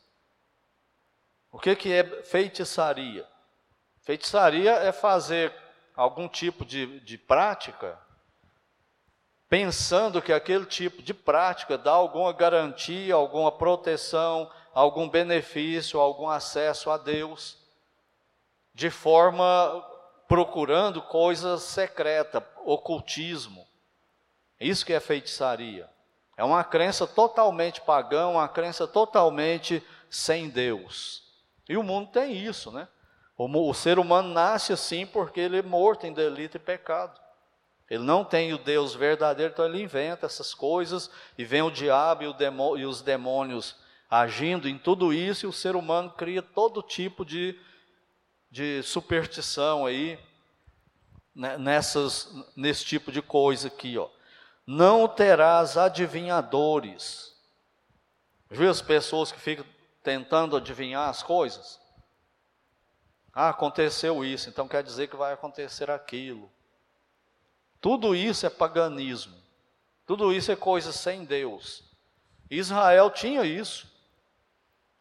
O 1.51 1.59
que, 1.59 1.75
que 1.75 1.93
é 1.93 2.03
feitiçaria? 2.23 3.31
Feitiçaria 4.03 4.71
é 4.73 4.91
fazer 4.91 5.53
algum 5.95 6.27
tipo 6.27 6.65
de, 6.65 6.99
de 7.01 7.17
prática 7.17 7.99
pensando 9.53 10.19
que 10.19 10.33
aquele 10.33 10.65
tipo 10.65 11.03
de 11.03 11.13
prática 11.13 11.77
dá 11.77 11.91
alguma 11.91 12.33
garantia, 12.33 13.13
alguma 13.13 13.51
proteção, 13.51 14.49
algum 14.73 15.07
benefício, 15.07 15.99
algum 15.99 16.27
acesso 16.27 16.89
a 16.89 16.97
Deus, 16.97 17.59
de 18.73 18.89
forma 18.89 19.85
procurando 20.27 21.03
coisa 21.03 21.59
secreta, 21.59 22.43
ocultismo. 22.65 23.67
Isso 24.59 24.83
que 24.83 24.93
é 24.93 24.99
feitiçaria. 24.99 25.87
É 26.35 26.43
uma 26.43 26.63
crença 26.63 27.05
totalmente 27.05 27.79
pagã, 27.79 28.29
uma 28.29 28.47
crença 28.47 28.87
totalmente 28.87 29.85
sem 30.09 30.49
Deus. 30.49 31.31
E 31.69 31.77
o 31.77 31.83
mundo 31.83 32.09
tem 32.09 32.33
isso, 32.35 32.71
né? 32.71 32.87
O, 33.45 33.73
ser 33.73 33.99
humano 33.99 34.29
nasce 34.29 34.73
assim 34.73 35.05
porque 35.05 35.39
ele 35.39 35.57
é 35.57 35.61
morto 35.61 36.05
em 36.05 36.13
delito 36.13 36.57
e 36.57 36.59
pecado. 36.59 37.19
Ele 37.89 38.03
não 38.03 38.23
tem 38.23 38.53
o 38.53 38.57
Deus 38.57 38.95
verdadeiro, 38.95 39.51
então 39.51 39.65
ele 39.65 39.81
inventa 39.81 40.25
essas 40.25 40.53
coisas 40.53 41.09
e 41.37 41.43
vem 41.43 41.61
o 41.61 41.71
diabo 41.71 42.23
e, 42.23 42.27
o 42.27 42.77
e 42.77 42.85
os 42.85 43.01
demônios 43.01 43.75
agindo 44.09 44.69
em 44.69 44.77
tudo 44.77 45.13
isso 45.13 45.45
e 45.45 45.49
o 45.49 45.53
ser 45.53 45.75
humano 45.75 46.11
cria 46.11 46.41
todo 46.41 46.81
tipo 46.81 47.25
de, 47.25 47.59
de 48.49 48.81
superstição 48.83 49.85
aí 49.85 50.19
né, 51.35 51.57
nessas, 51.57 52.31
nesse 52.55 52.85
tipo 52.85 53.11
de 53.11 53.21
coisa 53.21 53.67
aqui, 53.67 53.97
ó. 53.97 54.07
Não 54.65 55.07
terás 55.07 55.77
adivinhadores. 55.77 57.35
Viu 58.49 58.69
as 58.69 58.81
pessoas 58.81 59.31
que 59.31 59.39
ficam 59.39 59.65
tentando 60.01 60.55
adivinhar 60.55 61.09
as 61.09 61.21
coisas? 61.21 61.82
Ah, 63.33 63.49
aconteceu 63.49 64.23
isso, 64.23 64.47
então 64.47 64.67
quer 64.67 64.83
dizer 64.83 65.07
que 65.07 65.15
vai 65.15 65.33
acontecer 65.33 65.89
aquilo. 65.89 66.51
Tudo 67.81 68.15
isso 68.15 68.45
é 68.45 68.49
paganismo. 68.49 69.35
Tudo 70.05 70.31
isso 70.31 70.51
é 70.51 70.55
coisa 70.55 70.91
sem 70.91 71.25
Deus. 71.25 71.83
Israel 72.49 73.09
tinha 73.09 73.43
isso. 73.43 73.91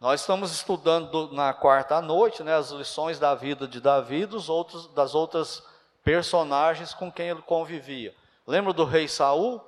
Nós 0.00 0.20
estamos 0.20 0.50
estudando 0.50 1.30
na 1.32 1.52
quarta 1.52 2.00
noite 2.00 2.42
né, 2.42 2.54
as 2.54 2.70
lições 2.70 3.18
da 3.18 3.34
vida 3.34 3.68
de 3.68 3.80
Davi 3.80 4.26
dos 4.26 4.48
outros, 4.48 4.88
das 4.88 5.14
outras 5.14 5.62
personagens 6.02 6.94
com 6.94 7.12
quem 7.12 7.28
ele 7.28 7.42
convivia. 7.42 8.14
Lembra 8.46 8.72
do 8.72 8.84
rei 8.84 9.06
Saul? 9.06 9.60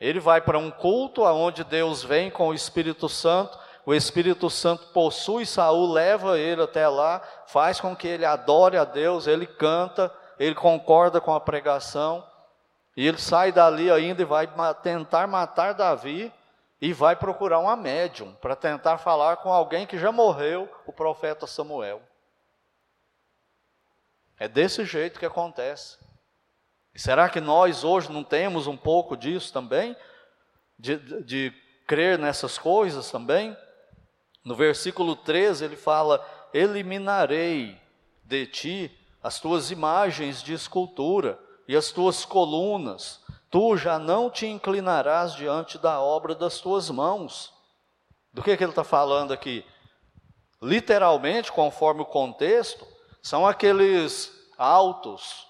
Ele 0.00 0.20
vai 0.20 0.40
para 0.40 0.58
um 0.58 0.70
culto 0.70 1.24
aonde 1.24 1.64
Deus 1.64 2.02
vem 2.02 2.30
com 2.30 2.48
o 2.48 2.54
Espírito 2.54 3.08
Santo 3.08 3.58
o 3.86 3.92
Espírito 3.92 4.48
Santo 4.48 4.86
possui 4.88 5.44
Saul, 5.44 5.92
leva 5.92 6.38
ele 6.38 6.62
até 6.62 6.88
lá, 6.88 7.20
faz 7.46 7.80
com 7.80 7.94
que 7.94 8.08
ele 8.08 8.24
adore 8.24 8.76
a 8.76 8.84
Deus, 8.84 9.26
ele 9.26 9.46
canta, 9.46 10.12
ele 10.38 10.54
concorda 10.54 11.20
com 11.20 11.34
a 11.34 11.40
pregação, 11.40 12.26
e 12.96 13.06
ele 13.06 13.18
sai 13.18 13.52
dali 13.52 13.90
ainda 13.90 14.22
e 14.22 14.24
vai 14.24 14.48
tentar 14.82 15.26
matar 15.26 15.74
Davi 15.74 16.32
e 16.80 16.92
vai 16.92 17.16
procurar 17.16 17.58
uma 17.58 17.76
médium 17.76 18.34
para 18.34 18.56
tentar 18.56 18.98
falar 18.98 19.38
com 19.38 19.52
alguém 19.52 19.86
que 19.86 19.98
já 19.98 20.12
morreu, 20.12 20.68
o 20.86 20.92
profeta 20.92 21.46
Samuel. 21.46 22.00
É 24.38 24.48
desse 24.48 24.84
jeito 24.84 25.18
que 25.18 25.26
acontece. 25.26 25.98
Será 26.94 27.28
que 27.28 27.40
nós 27.40 27.84
hoje 27.84 28.10
não 28.10 28.22
temos 28.22 28.66
um 28.66 28.76
pouco 28.76 29.16
disso 29.16 29.52
também? 29.52 29.96
De, 30.78 30.96
de, 30.96 31.22
de 31.22 31.52
crer 31.86 32.18
nessas 32.18 32.58
coisas 32.58 33.10
também? 33.10 33.56
No 34.44 34.54
versículo 34.54 35.16
13 35.16 35.64
ele 35.64 35.76
fala: 35.76 36.24
Eliminarei 36.52 37.80
de 38.22 38.46
ti 38.46 38.98
as 39.22 39.40
tuas 39.40 39.70
imagens 39.70 40.42
de 40.42 40.52
escultura 40.52 41.38
e 41.66 41.74
as 41.74 41.90
tuas 41.90 42.26
colunas, 42.26 43.22
tu 43.50 43.74
já 43.76 43.98
não 43.98 44.28
te 44.28 44.46
inclinarás 44.46 45.34
diante 45.34 45.78
da 45.78 45.98
obra 45.98 46.34
das 46.34 46.58
tuas 46.60 46.90
mãos. 46.90 47.52
Do 48.34 48.42
que, 48.42 48.54
que 48.54 48.62
ele 48.62 48.72
está 48.72 48.84
falando 48.84 49.32
aqui? 49.32 49.64
Literalmente, 50.60 51.50
conforme 51.50 52.02
o 52.02 52.06
contexto, 52.06 52.86
são 53.22 53.46
aqueles 53.46 54.30
autos 54.58 55.46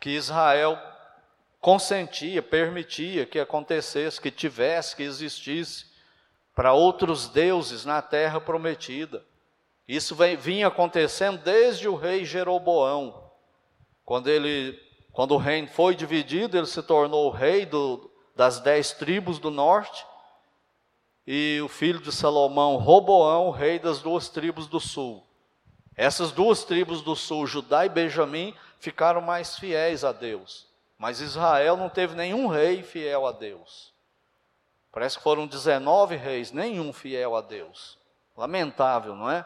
que 0.00 0.10
Israel 0.10 0.78
consentia, 1.60 2.42
permitia 2.42 3.26
que 3.26 3.38
acontecesse, 3.38 4.20
que 4.20 4.30
tivesse, 4.30 4.96
que 4.96 5.02
existisse 5.02 5.91
para 6.54 6.72
outros 6.72 7.28
deuses 7.28 7.84
na 7.84 8.02
terra 8.02 8.40
prometida. 8.40 9.24
Isso 9.88 10.14
vem, 10.14 10.36
vinha 10.36 10.68
acontecendo 10.68 11.38
desde 11.38 11.88
o 11.88 11.94
rei 11.94 12.24
Jeroboão. 12.24 13.30
Quando, 14.04 14.28
ele, 14.28 14.78
quando 15.12 15.32
o 15.32 15.38
reino 15.38 15.68
foi 15.68 15.94
dividido, 15.94 16.56
ele 16.56 16.66
se 16.66 16.82
tornou 16.82 17.30
rei 17.30 17.64
do, 17.64 18.10
das 18.34 18.60
dez 18.60 18.92
tribos 18.92 19.38
do 19.38 19.50
norte, 19.50 20.04
e 21.26 21.60
o 21.62 21.68
filho 21.68 22.00
de 22.00 22.10
Salomão, 22.10 22.76
Roboão, 22.76 23.50
rei 23.50 23.78
das 23.78 24.00
duas 24.00 24.28
tribos 24.28 24.66
do 24.66 24.80
sul. 24.80 25.24
Essas 25.96 26.32
duas 26.32 26.64
tribos 26.64 27.02
do 27.02 27.14
sul, 27.14 27.46
Judá 27.46 27.86
e 27.86 27.88
Benjamim, 27.88 28.54
ficaram 28.80 29.20
mais 29.20 29.56
fiéis 29.56 30.04
a 30.04 30.10
Deus. 30.10 30.66
Mas 30.98 31.20
Israel 31.20 31.76
não 31.76 31.88
teve 31.88 32.16
nenhum 32.16 32.46
rei 32.46 32.82
fiel 32.82 33.26
a 33.26 33.32
Deus. 33.32 33.91
Parece 34.92 35.16
que 35.16 35.24
foram 35.24 35.46
19 35.46 36.16
reis, 36.16 36.52
nenhum 36.52 36.92
fiel 36.92 37.34
a 37.34 37.40
Deus. 37.40 37.98
Lamentável, 38.36 39.16
não 39.16 39.30
é? 39.30 39.44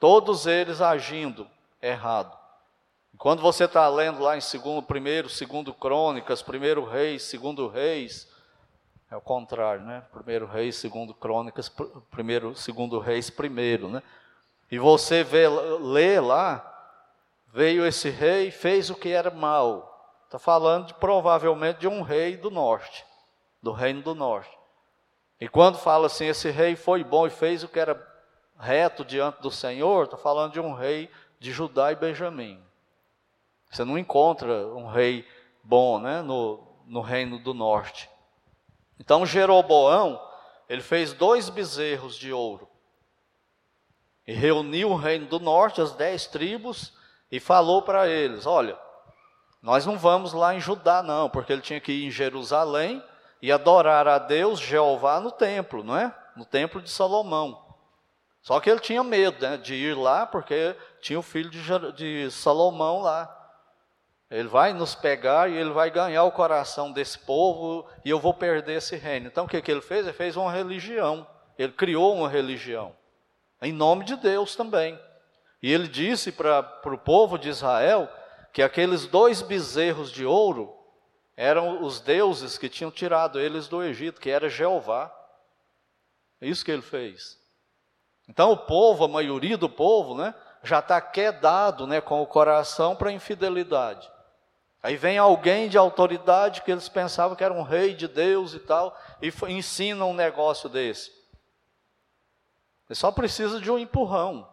Todos 0.00 0.46
eles 0.48 0.80
agindo 0.80 1.48
errado. 1.80 2.36
Quando 3.16 3.40
você 3.40 3.64
está 3.64 3.88
lendo 3.88 4.20
lá 4.20 4.36
em 4.36 4.40
segundo, 4.40 4.82
primeiro, 4.82 5.28
segundo 5.28 5.72
Crônicas, 5.72 6.42
primeiro 6.42 6.84
Reis, 6.84 7.22
segundo 7.22 7.68
Reis, 7.68 8.28
é 9.08 9.16
o 9.16 9.20
contrário, 9.20 9.84
né? 9.84 10.02
Primeiro 10.12 10.46
Reis, 10.46 10.74
segundo 10.74 11.14
Crônicas, 11.14 11.70
primeiro, 12.10 12.56
segundo 12.56 12.98
Reis, 12.98 13.30
primeiro, 13.30 13.86
né? 13.88 14.02
E 14.68 14.78
você 14.78 15.22
vê, 15.22 15.46
lê 15.48 16.18
lá, 16.18 16.68
veio 17.52 17.86
esse 17.86 18.10
rei, 18.10 18.50
fez 18.50 18.90
o 18.90 18.96
que 18.96 19.10
era 19.10 19.30
mal. 19.30 20.18
Está 20.24 20.38
falando 20.38 20.86
de, 20.86 20.94
provavelmente 20.94 21.80
de 21.80 21.86
um 21.86 22.02
rei 22.02 22.36
do 22.36 22.50
norte 22.50 23.04
do 23.62 23.72
reino 23.72 24.02
do 24.02 24.14
norte. 24.14 24.50
E 25.40 25.48
quando 25.48 25.78
fala 25.78 26.06
assim, 26.06 26.26
esse 26.26 26.50
rei 26.50 26.76
foi 26.76 27.04
bom 27.04 27.26
e 27.26 27.30
fez 27.30 27.62
o 27.62 27.68
que 27.68 27.78
era 27.78 28.00
reto 28.58 29.04
diante 29.04 29.40
do 29.40 29.50
Senhor, 29.50 30.04
está 30.04 30.16
falando 30.16 30.52
de 30.52 30.60
um 30.60 30.72
rei 30.72 31.10
de 31.38 31.52
Judá 31.52 31.92
e 31.92 31.96
Benjamim. 31.96 32.62
Você 33.70 33.84
não 33.84 33.98
encontra 33.98 34.68
um 34.68 34.86
rei 34.86 35.26
bom 35.62 35.98
né, 35.98 36.22
no, 36.22 36.62
no 36.86 37.00
reino 37.00 37.38
do 37.38 37.54
norte. 37.54 38.08
Então 39.00 39.26
Jeroboão, 39.26 40.20
ele 40.68 40.82
fez 40.82 41.12
dois 41.12 41.48
bezerros 41.48 42.16
de 42.16 42.32
ouro. 42.32 42.68
E 44.26 44.32
reuniu 44.32 44.90
o 44.90 44.96
reino 44.96 45.26
do 45.26 45.40
norte, 45.40 45.80
as 45.80 45.92
dez 45.92 46.26
tribos, 46.26 46.92
e 47.30 47.40
falou 47.40 47.82
para 47.82 48.06
eles: 48.08 48.46
Olha, 48.46 48.78
nós 49.60 49.84
não 49.84 49.98
vamos 49.98 50.32
lá 50.32 50.54
em 50.54 50.60
Judá, 50.60 51.02
não, 51.02 51.28
porque 51.28 51.52
ele 51.52 51.62
tinha 51.62 51.80
que 51.80 51.90
ir 51.90 52.06
em 52.06 52.10
Jerusalém 52.10 53.02
e 53.42 53.50
adorar 53.50 54.06
a 54.06 54.18
Deus, 54.18 54.60
Jeová, 54.60 55.18
no 55.18 55.32
templo, 55.32 55.82
não 55.82 55.96
é? 55.96 56.14
No 56.36 56.44
templo 56.44 56.80
de 56.80 56.88
Salomão. 56.88 57.60
Só 58.40 58.60
que 58.60 58.70
ele 58.70 58.78
tinha 58.78 59.02
medo 59.02 59.40
né, 59.40 59.56
de 59.56 59.74
ir 59.74 59.96
lá, 59.96 60.24
porque 60.24 60.76
tinha 61.00 61.18
o 61.18 61.22
filho 61.22 61.50
de, 61.50 61.92
de 61.92 62.30
Salomão 62.30 63.00
lá. 63.00 63.38
Ele 64.30 64.48
vai 64.48 64.72
nos 64.72 64.94
pegar 64.94 65.50
e 65.50 65.56
ele 65.56 65.70
vai 65.70 65.90
ganhar 65.90 66.24
o 66.24 66.32
coração 66.32 66.90
desse 66.90 67.18
povo 67.18 67.86
e 68.04 68.10
eu 68.10 68.18
vou 68.18 68.32
perder 68.32 68.78
esse 68.78 68.96
reino. 68.96 69.26
Então 69.26 69.44
o 69.44 69.48
que, 69.48 69.60
que 69.60 69.70
ele 69.70 69.82
fez? 69.82 70.06
Ele 70.06 70.16
fez 70.16 70.36
uma 70.36 70.50
religião. 70.50 71.26
Ele 71.58 71.72
criou 71.72 72.16
uma 72.16 72.28
religião. 72.28 72.96
Em 73.60 73.72
nome 73.72 74.04
de 74.04 74.16
Deus 74.16 74.56
também. 74.56 74.98
E 75.62 75.70
ele 75.70 75.86
disse 75.86 76.32
para 76.32 76.80
o 76.86 76.98
povo 76.98 77.36
de 77.36 77.48
Israel 77.48 78.08
que 78.52 78.62
aqueles 78.62 79.06
dois 79.06 79.42
bezerros 79.42 80.10
de 80.10 80.24
ouro 80.24 80.81
eram 81.36 81.82
os 81.82 82.00
deuses 82.00 82.58
que 82.58 82.68
tinham 82.68 82.90
tirado 82.90 83.40
eles 83.40 83.68
do 83.68 83.82
Egito, 83.82 84.20
que 84.20 84.30
era 84.30 84.48
Jeová. 84.48 85.12
É 86.40 86.46
isso 86.46 86.64
que 86.64 86.70
ele 86.70 86.82
fez. 86.82 87.38
Então 88.28 88.52
o 88.52 88.56
povo, 88.56 89.04
a 89.04 89.08
maioria 89.08 89.56
do 89.56 89.68
povo, 89.68 90.14
né, 90.14 90.34
já 90.62 90.78
está 90.78 91.00
quedado 91.00 91.86
né, 91.86 92.00
com 92.00 92.22
o 92.22 92.26
coração 92.26 92.94
para 92.94 93.10
a 93.10 93.12
infidelidade. 93.12 94.10
Aí 94.82 94.96
vem 94.96 95.16
alguém 95.16 95.68
de 95.68 95.78
autoridade 95.78 96.62
que 96.62 96.70
eles 96.70 96.88
pensavam 96.88 97.36
que 97.36 97.44
era 97.44 97.54
um 97.54 97.62
rei 97.62 97.94
de 97.94 98.08
Deus 98.08 98.52
e 98.52 98.58
tal, 98.58 98.96
e 99.20 99.32
ensina 99.48 100.04
um 100.04 100.14
negócio 100.14 100.68
desse. 100.68 101.10
Ele 102.88 102.96
só 102.96 103.10
precisa 103.10 103.60
de 103.60 103.70
um 103.70 103.78
empurrão. 103.78 104.48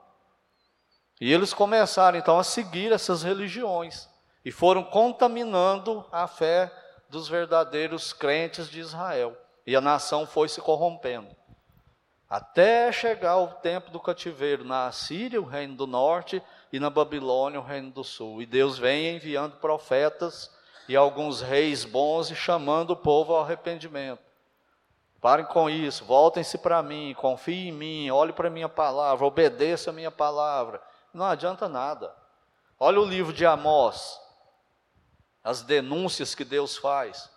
E 1.20 1.34
eles 1.34 1.54
começaram 1.54 2.18
então 2.18 2.40
a 2.40 2.44
seguir 2.44 2.92
essas 2.92 3.24
religiões 3.24 4.09
e 4.44 4.52
foram 4.52 4.84
contaminando 4.84 6.06
a 6.12 6.28
fé 6.28 6.72
dos 7.10 7.28
verdadeiros 7.28 8.14
crentes 8.14 8.70
de 8.70 8.80
Israel. 8.80 9.36
E 9.66 9.76
a 9.76 9.82
nação 9.82 10.26
foi 10.26 10.48
se 10.48 10.62
corrompendo. 10.62 11.36
Até 12.30 12.92
chegar 12.92 13.38
o 13.38 13.48
tempo 13.48 13.90
do 13.90 14.00
cativeiro 14.00 14.64
na 14.64 14.88
Assíria, 14.88 15.42
o 15.42 15.46
reino 15.46 15.76
do 15.76 15.88
norte, 15.88 16.42
e 16.72 16.80
na 16.80 16.90
Babilônia, 16.90 17.60
o 17.60 17.64
reino 17.64 17.90
do 17.92 18.04
sul. 18.04 18.42
E 18.42 18.46
Deus 18.46 18.78
vem 18.78 19.16
enviando 19.16 19.58
profetas 19.58 20.52
e 20.88 20.96
alguns 20.96 21.42
reis 21.42 21.84
bons 21.84 22.30
e 22.30 22.36
chamando 22.36 22.92
o 22.92 22.96
povo 22.96 23.34
ao 23.34 23.44
arrependimento. 23.44 24.22
Parem 25.20 25.46
com 25.46 25.70
isso, 25.70 26.06
voltem-se 26.06 26.60
para 26.60 26.82
mim, 26.82 27.14
confiem 27.18 27.70
em 27.70 27.72
mim, 27.72 28.10
olhem 28.10 28.34
para 28.34 28.48
a 28.48 28.52
minha 28.52 28.70
palavra, 28.70 29.26
obedeçam 29.26 29.92
a 29.92 29.96
minha 29.96 30.12
palavra. 30.12 30.82
Não 31.14 31.26
adianta 31.26 31.68
nada. 31.68 32.16
Olha 32.80 33.02
o 33.02 33.06
livro 33.06 33.34
de 33.34 33.46
Amós 33.46 34.20
as 35.44 35.62
denúncias 35.62 36.36
que 36.36 36.44
Deus 36.44 36.78
faz. 36.78 37.30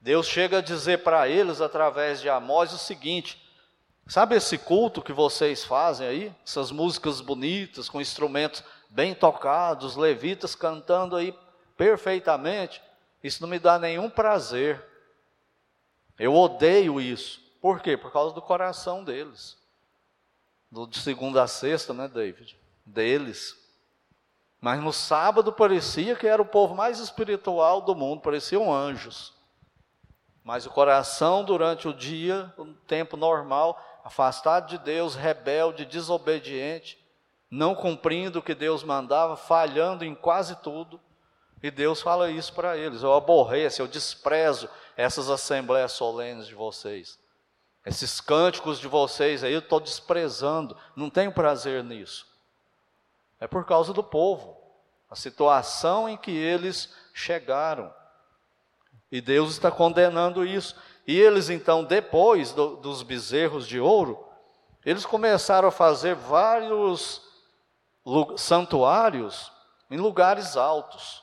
Deus 0.00 0.26
chega 0.26 0.58
a 0.58 0.62
dizer 0.62 1.02
para 1.02 1.28
eles, 1.28 1.60
através 1.60 2.20
de 2.20 2.28
Amós, 2.28 2.72
o 2.72 2.78
seguinte: 2.78 3.42
Sabe 4.06 4.36
esse 4.36 4.58
culto 4.58 5.00
que 5.00 5.12
vocês 5.12 5.64
fazem 5.64 6.06
aí? 6.06 6.34
Essas 6.44 6.70
músicas 6.70 7.20
bonitas, 7.20 7.88
com 7.88 8.00
instrumentos 8.00 8.62
bem 8.90 9.14
tocados, 9.14 9.96
levitas 9.96 10.54
cantando 10.54 11.16
aí 11.16 11.34
perfeitamente. 11.76 12.82
Isso 13.22 13.40
não 13.40 13.48
me 13.48 13.58
dá 13.58 13.78
nenhum 13.78 14.10
prazer. 14.10 14.84
Eu 16.18 16.34
odeio 16.34 17.00
isso. 17.00 17.40
Por 17.62 17.80
quê? 17.80 17.96
Por 17.96 18.12
causa 18.12 18.34
do 18.34 18.42
coração 18.42 19.02
deles. 19.02 19.56
Do, 20.70 20.86
de 20.86 21.00
segunda 21.00 21.42
a 21.42 21.46
sexta, 21.46 21.94
né, 21.94 22.06
David? 22.06 22.58
Deles. 22.84 23.56
Mas 24.64 24.82
no 24.82 24.94
sábado 24.94 25.52
parecia 25.52 26.16
que 26.16 26.26
era 26.26 26.40
o 26.40 26.46
povo 26.46 26.74
mais 26.74 26.98
espiritual 26.98 27.82
do 27.82 27.94
mundo, 27.94 28.22
pareciam 28.22 28.72
anjos. 28.72 29.34
Mas 30.42 30.64
o 30.64 30.70
coração 30.70 31.44
durante 31.44 31.86
o 31.86 31.92
dia, 31.92 32.50
no 32.56 32.72
tempo 32.72 33.14
normal, 33.14 33.78
afastado 34.02 34.66
de 34.70 34.78
Deus, 34.78 35.14
rebelde, 35.14 35.84
desobediente, 35.84 36.98
não 37.50 37.74
cumprindo 37.74 38.38
o 38.38 38.42
que 38.42 38.54
Deus 38.54 38.82
mandava, 38.82 39.36
falhando 39.36 40.02
em 40.02 40.14
quase 40.14 40.56
tudo. 40.56 40.98
E 41.62 41.70
Deus 41.70 42.00
fala 42.00 42.30
isso 42.30 42.54
para 42.54 42.74
eles: 42.74 43.02
eu 43.02 43.12
aborreço, 43.12 43.82
eu 43.82 43.86
desprezo 43.86 44.66
essas 44.96 45.28
assembleias 45.28 45.92
solenes 45.92 46.46
de 46.46 46.54
vocês. 46.54 47.18
Esses 47.84 48.18
cânticos 48.18 48.80
de 48.80 48.88
vocês 48.88 49.44
aí 49.44 49.52
eu 49.52 49.58
estou 49.58 49.78
desprezando, 49.78 50.74
não 50.96 51.10
tenho 51.10 51.32
prazer 51.32 51.84
nisso. 51.84 52.33
É 53.40 53.46
por 53.46 53.64
causa 53.64 53.92
do 53.92 54.02
povo, 54.02 54.56
a 55.10 55.16
situação 55.16 56.08
em 56.08 56.16
que 56.16 56.30
eles 56.30 56.92
chegaram. 57.12 57.92
E 59.10 59.20
Deus 59.20 59.52
está 59.52 59.70
condenando 59.70 60.44
isso. 60.44 60.76
E 61.06 61.18
eles 61.18 61.50
então, 61.50 61.84
depois 61.84 62.52
do, 62.52 62.76
dos 62.76 63.02
bezerros 63.02 63.66
de 63.66 63.78
ouro, 63.78 64.26
eles 64.84 65.06
começaram 65.06 65.68
a 65.68 65.72
fazer 65.72 66.14
vários 66.14 67.22
santuários 68.36 69.52
em 69.90 69.98
lugares 69.98 70.56
altos. 70.56 71.22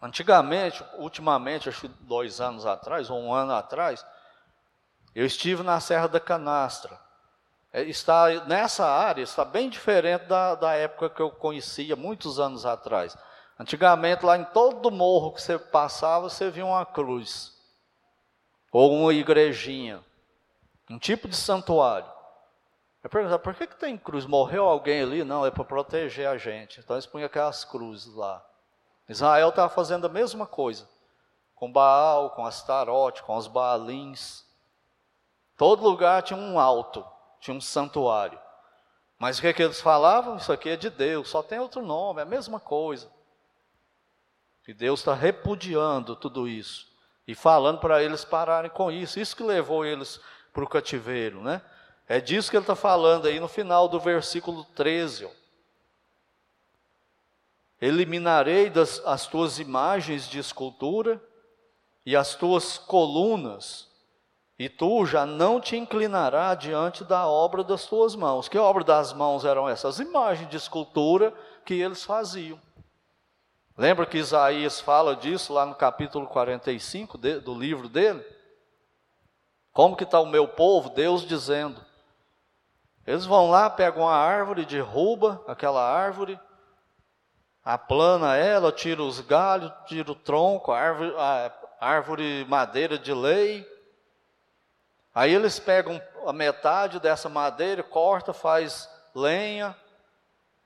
Antigamente, 0.00 0.84
ultimamente, 0.98 1.68
acho 1.68 1.82
que 1.82 1.88
dois 1.88 2.40
anos 2.40 2.66
atrás, 2.66 3.08
ou 3.08 3.18
um 3.18 3.32
ano 3.32 3.52
atrás, 3.52 4.04
eu 5.14 5.24
estive 5.24 5.62
na 5.62 5.80
Serra 5.80 6.06
da 6.06 6.20
Canastra. 6.20 7.00
É, 7.74 7.82
está 7.82 8.30
nessa 8.46 8.86
área, 8.86 9.20
está 9.20 9.44
bem 9.44 9.68
diferente 9.68 10.26
da, 10.26 10.54
da 10.54 10.74
época 10.74 11.10
que 11.10 11.20
eu 11.20 11.28
conhecia, 11.28 11.96
muitos 11.96 12.38
anos 12.38 12.64
atrás. 12.64 13.18
Antigamente, 13.58 14.24
lá 14.24 14.38
em 14.38 14.44
todo 14.44 14.92
morro 14.92 15.32
que 15.32 15.42
você 15.42 15.58
passava, 15.58 16.30
você 16.30 16.48
via 16.52 16.64
uma 16.64 16.86
cruz 16.86 17.52
ou 18.70 18.92
uma 18.92 19.12
igrejinha, 19.12 20.04
um 20.88 21.00
tipo 21.00 21.26
de 21.26 21.34
santuário. 21.34 22.08
Eu 23.02 23.10
perguntava, 23.10 23.40
por 23.40 23.54
que, 23.54 23.66
que 23.66 23.76
tem 23.76 23.98
cruz? 23.98 24.24
Morreu 24.24 24.66
alguém 24.66 25.02
ali? 25.02 25.24
Não, 25.24 25.44
é 25.44 25.50
para 25.50 25.64
proteger 25.64 26.28
a 26.28 26.38
gente. 26.38 26.78
Então 26.78 26.94
eles 26.94 27.06
punham 27.06 27.26
aquelas 27.26 27.64
cruzes 27.64 28.14
lá. 28.14 28.44
Israel 29.08 29.48
estava 29.48 29.68
fazendo 29.68 30.06
a 30.06 30.10
mesma 30.10 30.46
coisa. 30.46 30.88
Com 31.56 31.72
Baal, 31.72 32.30
com 32.30 32.46
Astarote, 32.46 33.24
com 33.24 33.36
os 33.36 33.48
Baalins. 33.48 34.44
Todo 35.56 35.82
lugar 35.82 36.22
tinha 36.22 36.38
um 36.38 36.58
alto, 36.58 37.04
tinha 37.44 37.54
um 37.54 37.60
santuário. 37.60 38.38
Mas 39.18 39.38
o 39.38 39.42
que, 39.42 39.52
que 39.52 39.62
eles 39.62 39.78
falavam? 39.78 40.38
Isso 40.38 40.50
aqui 40.50 40.70
é 40.70 40.76
de 40.76 40.88
Deus, 40.88 41.28
só 41.28 41.42
tem 41.42 41.58
outro 41.58 41.82
nome, 41.82 42.20
é 42.20 42.22
a 42.22 42.26
mesma 42.26 42.58
coisa. 42.58 43.12
E 44.66 44.72
Deus 44.72 45.00
está 45.00 45.12
repudiando 45.12 46.16
tudo 46.16 46.48
isso 46.48 46.90
e 47.28 47.34
falando 47.34 47.80
para 47.80 48.02
eles 48.02 48.24
pararem 48.24 48.70
com 48.70 48.90
isso. 48.90 49.20
Isso 49.20 49.36
que 49.36 49.42
levou 49.42 49.84
eles 49.84 50.18
para 50.54 50.64
o 50.64 50.68
cativeiro, 50.68 51.42
né? 51.42 51.60
É 52.08 52.18
disso 52.18 52.50
que 52.50 52.56
ele 52.56 52.62
está 52.62 52.74
falando 52.74 53.26
aí 53.26 53.38
no 53.38 53.48
final 53.48 53.88
do 53.88 54.00
versículo 54.00 54.64
13. 54.74 55.26
Ó. 55.26 55.30
Eliminarei 57.78 58.70
das, 58.70 59.02
as 59.04 59.26
tuas 59.26 59.58
imagens 59.58 60.26
de 60.26 60.38
escultura 60.38 61.22
e 62.06 62.16
as 62.16 62.34
tuas 62.34 62.78
colunas, 62.78 63.90
e 64.58 64.68
tu 64.68 65.04
já 65.04 65.26
não 65.26 65.60
te 65.60 65.76
inclinará 65.76 66.54
diante 66.54 67.02
da 67.02 67.26
obra 67.26 67.64
das 67.64 67.86
tuas 67.86 68.14
mãos. 68.14 68.48
Que 68.48 68.56
obra 68.56 68.84
das 68.84 69.12
mãos 69.12 69.44
eram 69.44 69.68
essas? 69.68 70.00
As 70.00 70.06
imagens 70.06 70.48
de 70.48 70.56
escultura 70.56 71.34
que 71.64 71.74
eles 71.74 72.04
faziam. 72.04 72.60
Lembra 73.76 74.06
que 74.06 74.18
Isaías 74.18 74.80
fala 74.80 75.16
disso 75.16 75.52
lá 75.52 75.66
no 75.66 75.74
capítulo 75.74 76.26
45 76.28 77.18
de, 77.18 77.40
do 77.40 77.52
livro 77.52 77.88
dele? 77.88 78.24
Como 79.72 79.96
que 79.96 80.04
está 80.04 80.20
o 80.20 80.26
meu 80.26 80.46
povo? 80.46 80.90
Deus 80.90 81.26
dizendo. 81.26 81.80
Eles 83.04 83.26
vão 83.26 83.50
lá, 83.50 83.68
pegam 83.68 84.08
a 84.08 84.14
árvore, 84.14 84.64
derruba 84.64 85.42
aquela 85.48 85.82
árvore, 85.82 86.38
aplana 87.62 88.36
ela, 88.36 88.70
tira 88.70 89.02
os 89.02 89.20
galhos, 89.20 89.72
tira 89.86 90.12
o 90.12 90.14
tronco, 90.14 90.70
a 90.70 90.78
árvore, 90.78 91.14
a 91.18 91.52
árvore 91.80 92.46
madeira 92.48 92.96
de 92.96 93.12
lei. 93.12 93.73
Aí 95.14 95.32
eles 95.32 95.58
pegam 95.58 96.00
a 96.26 96.32
metade 96.32 96.98
dessa 96.98 97.28
madeira, 97.28 97.82
corta, 97.82 98.32
faz 98.32 98.88
lenha, 99.14 99.76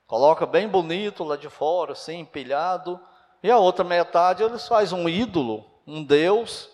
Coloca 0.09 0.47
bem 0.47 0.67
bonito 0.67 1.23
lá 1.23 1.37
de 1.37 1.51
fora, 1.51 1.91
assim, 1.91 2.17
empilhado. 2.17 2.99
E 3.43 3.51
a 3.51 3.59
outra 3.59 3.85
metade 3.85 4.41
eles 4.41 4.67
faz 4.67 4.91
um 4.91 5.07
ídolo, 5.07 5.63
um 5.85 6.03
Deus, 6.03 6.67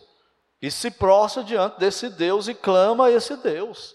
e 0.62 0.72
se 0.72 0.90
prostra 0.90 1.44
diante 1.44 1.78
desse 1.78 2.10
Deus 2.10 2.48
e 2.48 2.56
clama 2.56 3.08
a 3.08 3.12
esse 3.12 3.36
Deus. 3.36 3.94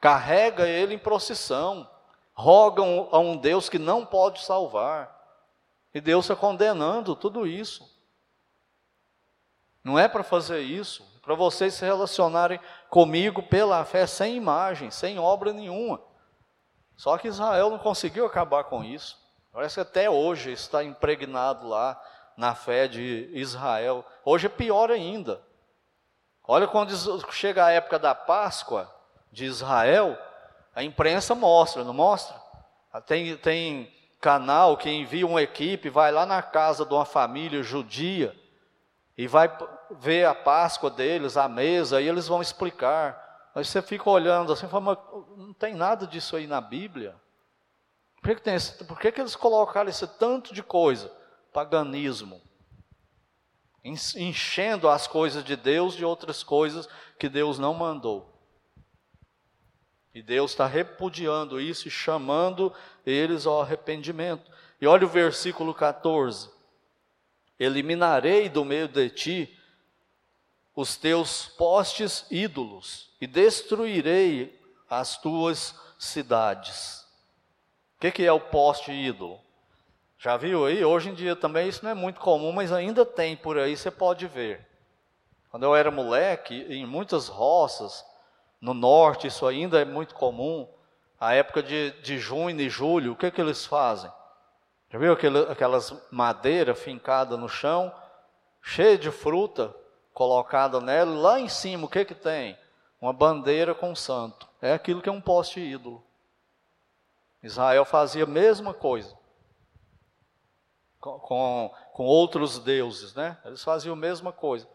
Carrega 0.00 0.68
ele 0.68 0.94
em 0.94 0.98
procissão. 1.00 1.90
Rogam 2.32 3.08
a 3.10 3.18
um 3.18 3.36
Deus 3.36 3.68
que 3.68 3.76
não 3.76 4.06
pode 4.06 4.44
salvar. 4.44 5.12
E 5.92 6.00
Deus 6.00 6.26
está 6.26 6.36
condenando 6.36 7.16
tudo 7.16 7.44
isso. 7.44 7.84
Não 9.82 9.98
é 9.98 10.06
para 10.06 10.22
fazer 10.22 10.60
isso, 10.60 11.04
para 11.26 11.34
vocês 11.34 11.74
se 11.74 11.84
relacionarem 11.84 12.60
comigo 12.88 13.42
pela 13.42 13.84
fé, 13.84 14.06
sem 14.06 14.36
imagem, 14.36 14.92
sem 14.92 15.18
obra 15.18 15.52
nenhuma. 15.52 16.00
Só 16.96 17.18
que 17.18 17.26
Israel 17.26 17.68
não 17.68 17.80
conseguiu 17.80 18.24
acabar 18.24 18.62
com 18.62 18.84
isso. 18.84 19.18
Parece 19.52 19.74
que 19.74 19.80
até 19.80 20.08
hoje 20.08 20.52
está 20.52 20.84
impregnado 20.84 21.66
lá 21.66 22.00
na 22.36 22.54
fé 22.54 22.86
de 22.86 23.28
Israel. 23.32 24.06
Hoje 24.24 24.46
é 24.46 24.48
pior 24.48 24.88
ainda. 24.92 25.42
Olha 26.44 26.68
quando 26.68 26.92
chega 27.32 27.64
a 27.64 27.72
época 27.72 27.98
da 27.98 28.14
Páscoa 28.14 28.88
de 29.32 29.46
Israel, 29.46 30.16
a 30.76 30.84
imprensa 30.84 31.34
mostra, 31.34 31.82
não 31.82 31.92
mostra? 31.92 32.40
Tem, 33.04 33.36
tem 33.36 33.92
canal 34.20 34.76
que 34.76 34.88
envia 34.88 35.26
uma 35.26 35.42
equipe, 35.42 35.90
vai 35.90 36.12
lá 36.12 36.24
na 36.24 36.40
casa 36.40 36.86
de 36.86 36.94
uma 36.94 37.04
família 37.04 37.64
judia 37.64 38.32
e 39.18 39.26
vai 39.26 39.48
ver 39.90 40.26
a 40.26 40.34
Páscoa 40.34 40.90
deles, 40.90 41.36
a 41.36 41.48
mesa, 41.48 42.00
e 42.00 42.08
eles 42.08 42.26
vão 42.26 42.42
explicar. 42.42 43.50
Mas 43.54 43.68
você 43.68 43.80
fica 43.80 44.10
olhando 44.10 44.52
assim, 44.52 44.68
fala, 44.68 45.02
não 45.36 45.52
tem 45.54 45.74
nada 45.74 46.06
disso 46.06 46.36
aí 46.36 46.46
na 46.46 46.60
Bíblia. 46.60 47.14
Por 48.20 48.34
que, 48.34 48.42
que, 48.42 48.50
esse, 48.50 48.84
por 48.84 48.98
que, 48.98 49.12
que 49.12 49.20
eles 49.20 49.36
colocaram 49.36 49.88
esse 49.88 50.06
tanto 50.06 50.52
de 50.52 50.62
coisa? 50.62 51.10
Paganismo. 51.52 52.42
Enchendo 53.84 54.88
as 54.88 55.06
coisas 55.06 55.44
de 55.44 55.54
Deus 55.54 55.94
de 55.94 56.04
outras 56.04 56.42
coisas 56.42 56.88
que 57.18 57.28
Deus 57.28 57.58
não 57.58 57.72
mandou. 57.72 58.36
E 60.12 60.22
Deus 60.22 60.50
está 60.50 60.66
repudiando 60.66 61.60
isso 61.60 61.88
e 61.88 61.90
chamando 61.90 62.72
eles 63.04 63.46
ao 63.46 63.60
arrependimento. 63.60 64.50
E 64.80 64.86
olha 64.86 65.06
o 65.06 65.10
versículo 65.10 65.72
14: 65.72 66.50
Eliminarei 67.58 68.48
do 68.48 68.64
meio 68.64 68.88
de 68.88 69.08
ti 69.10 69.55
os 70.76 70.94
teus 70.94 71.46
postes 71.46 72.26
ídolos 72.30 73.10
e 73.18 73.26
destruirei 73.26 74.60
as 74.88 75.16
tuas 75.16 75.74
cidades. 75.98 77.00
O 77.96 78.00
que, 78.00 78.10
que 78.12 78.24
é 78.26 78.30
o 78.30 78.38
poste 78.38 78.92
ídolo? 78.92 79.40
Já 80.18 80.36
viu 80.36 80.66
aí? 80.66 80.84
Hoje 80.84 81.08
em 81.08 81.14
dia 81.14 81.34
também 81.34 81.66
isso 81.66 81.82
não 81.82 81.90
é 81.90 81.94
muito 81.94 82.20
comum, 82.20 82.52
mas 82.52 82.72
ainda 82.72 83.06
tem 83.06 83.34
por 83.34 83.58
aí, 83.58 83.74
você 83.74 83.90
pode 83.90 84.26
ver. 84.26 84.66
Quando 85.50 85.62
eu 85.62 85.74
era 85.74 85.90
moleque, 85.90 86.66
em 86.68 86.84
muitas 86.84 87.28
roças, 87.28 88.04
no 88.60 88.74
norte, 88.74 89.26
isso 89.26 89.46
ainda 89.46 89.80
é 89.80 89.84
muito 89.84 90.14
comum. 90.14 90.68
A 91.18 91.32
época 91.32 91.62
de, 91.62 91.92
de 92.02 92.18
junho 92.18 92.60
e 92.60 92.68
julho, 92.68 93.12
o 93.12 93.16
que, 93.16 93.30
que 93.30 93.40
eles 93.40 93.64
fazem? 93.64 94.10
Já 94.90 94.98
viu 94.98 95.16
aquelas 95.50 95.94
madeiras 96.10 96.78
fincadas 96.78 97.38
no 97.38 97.48
chão, 97.48 97.90
cheia 98.60 98.98
de 98.98 99.10
fruta, 99.10 99.74
colocada 100.16 100.80
nela, 100.80 101.14
lá 101.14 101.38
em 101.38 101.46
cima 101.46 101.84
o 101.84 101.90
que 101.90 102.02
que 102.02 102.14
tem? 102.14 102.58
Uma 102.98 103.12
bandeira 103.12 103.74
com 103.74 103.94
santo. 103.94 104.48
É 104.62 104.72
aquilo 104.72 105.02
que 105.02 105.10
é 105.10 105.12
um 105.12 105.20
poste 105.20 105.60
ídolo. 105.60 106.02
Israel 107.42 107.84
fazia 107.84 108.24
a 108.24 108.26
mesma 108.26 108.72
coisa. 108.72 109.14
Com, 110.98 111.70
com, 111.92 112.04
outros 112.06 112.58
deuses, 112.58 113.14
né? 113.14 113.36
Eles 113.44 113.62
faziam 113.62 113.92
a 113.92 113.96
mesma 113.96 114.32
coisa. 114.32 114.66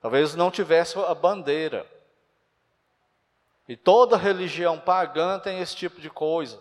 Talvez 0.00 0.34
não 0.34 0.50
tivesse 0.50 0.98
a 0.98 1.14
bandeira. 1.14 1.86
E 3.68 3.76
toda 3.76 4.16
religião 4.16 4.80
pagã 4.80 5.38
tem 5.38 5.60
esse 5.60 5.76
tipo 5.76 6.00
de 6.00 6.08
coisa. 6.08 6.58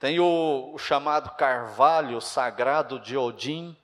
Tem 0.00 0.18
o, 0.18 0.72
o 0.74 0.78
chamado 0.78 1.30
carvalho 1.36 2.20
sagrado 2.20 2.98
de 2.98 3.16
Odin, 3.16 3.76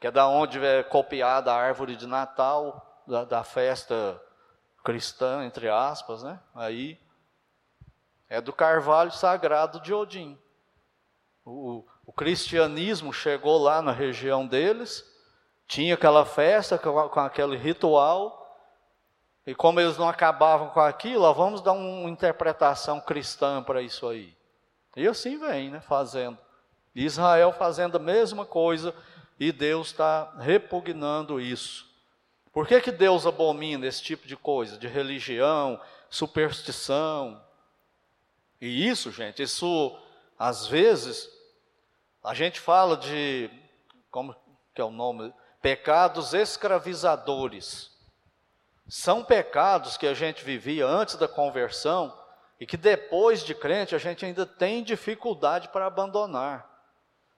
que 0.00 0.06
é 0.06 0.10
da 0.10 0.28
onde 0.28 0.64
é 0.64 0.82
copiada 0.82 1.52
a 1.52 1.56
árvore 1.56 1.96
de 1.96 2.06
Natal, 2.06 3.02
da, 3.06 3.24
da 3.24 3.44
festa 3.44 4.20
cristã, 4.84 5.44
entre 5.44 5.68
aspas, 5.68 6.22
né? 6.22 6.38
Aí 6.54 7.00
é 8.28 8.40
do 8.40 8.52
carvalho 8.52 9.10
sagrado 9.10 9.80
de 9.80 9.94
Odin. 9.94 10.38
O, 11.44 11.84
o 12.04 12.12
cristianismo 12.12 13.12
chegou 13.12 13.58
lá 13.58 13.80
na 13.80 13.92
região 13.92 14.46
deles, 14.46 15.04
tinha 15.66 15.94
aquela 15.94 16.24
festa 16.24 16.78
com, 16.78 17.08
com 17.08 17.20
aquele 17.20 17.56
ritual, 17.56 18.44
e 19.46 19.54
como 19.54 19.80
eles 19.80 19.96
não 19.96 20.08
acabavam 20.08 20.70
com 20.70 20.80
aquilo, 20.80 21.32
vamos 21.32 21.60
dar 21.60 21.72
uma 21.72 22.10
interpretação 22.10 23.00
cristã 23.00 23.62
para 23.62 23.80
isso 23.80 24.08
aí. 24.08 24.36
E 24.96 25.06
assim 25.06 25.38
vem, 25.38 25.70
né, 25.70 25.80
fazendo. 25.80 26.36
Israel 26.94 27.52
fazendo 27.52 27.96
a 27.96 28.00
mesma 28.00 28.44
coisa 28.44 28.94
e 29.38 29.52
Deus 29.52 29.88
está 29.88 30.34
repugnando 30.38 31.40
isso. 31.40 31.86
Por 32.52 32.66
que, 32.66 32.80
que 32.80 32.90
Deus 32.90 33.26
abomina 33.26 33.86
esse 33.86 34.02
tipo 34.02 34.26
de 34.26 34.36
coisa, 34.36 34.78
de 34.78 34.86
religião, 34.86 35.80
superstição? 36.08 37.44
E 38.60 38.88
isso, 38.88 39.10
gente, 39.12 39.42
isso 39.42 39.98
às 40.38 40.66
vezes 40.66 41.28
a 42.24 42.34
gente 42.34 42.58
fala 42.58 42.96
de 42.96 43.50
como 44.10 44.34
que 44.74 44.80
é 44.80 44.84
o 44.84 44.90
nome? 44.90 45.32
Pecados 45.60 46.32
escravizadores. 46.32 47.90
São 48.88 49.22
pecados 49.22 49.96
que 49.96 50.06
a 50.06 50.14
gente 50.14 50.44
vivia 50.44 50.86
antes 50.86 51.16
da 51.16 51.26
conversão 51.28 52.16
e 52.58 52.66
que 52.66 52.76
depois 52.76 53.42
de 53.42 53.54
crente 53.54 53.94
a 53.94 53.98
gente 53.98 54.24
ainda 54.24 54.46
tem 54.46 54.82
dificuldade 54.82 55.68
para 55.68 55.86
abandonar. 55.86 56.75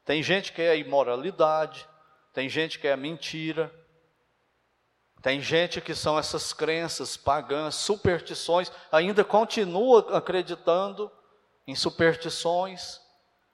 Tem 0.08 0.22
gente 0.22 0.54
que 0.54 0.62
é 0.62 0.74
imoralidade, 0.78 1.86
tem 2.32 2.48
gente 2.48 2.78
que 2.78 2.88
é 2.88 2.96
mentira, 2.96 3.70
tem 5.20 5.38
gente 5.38 5.82
que 5.82 5.94
são 5.94 6.18
essas 6.18 6.54
crenças 6.54 7.14
pagãs, 7.14 7.74
superstições, 7.74 8.72
ainda 8.90 9.22
continua 9.22 10.16
acreditando 10.16 11.12
em 11.66 11.74
superstições, 11.74 13.02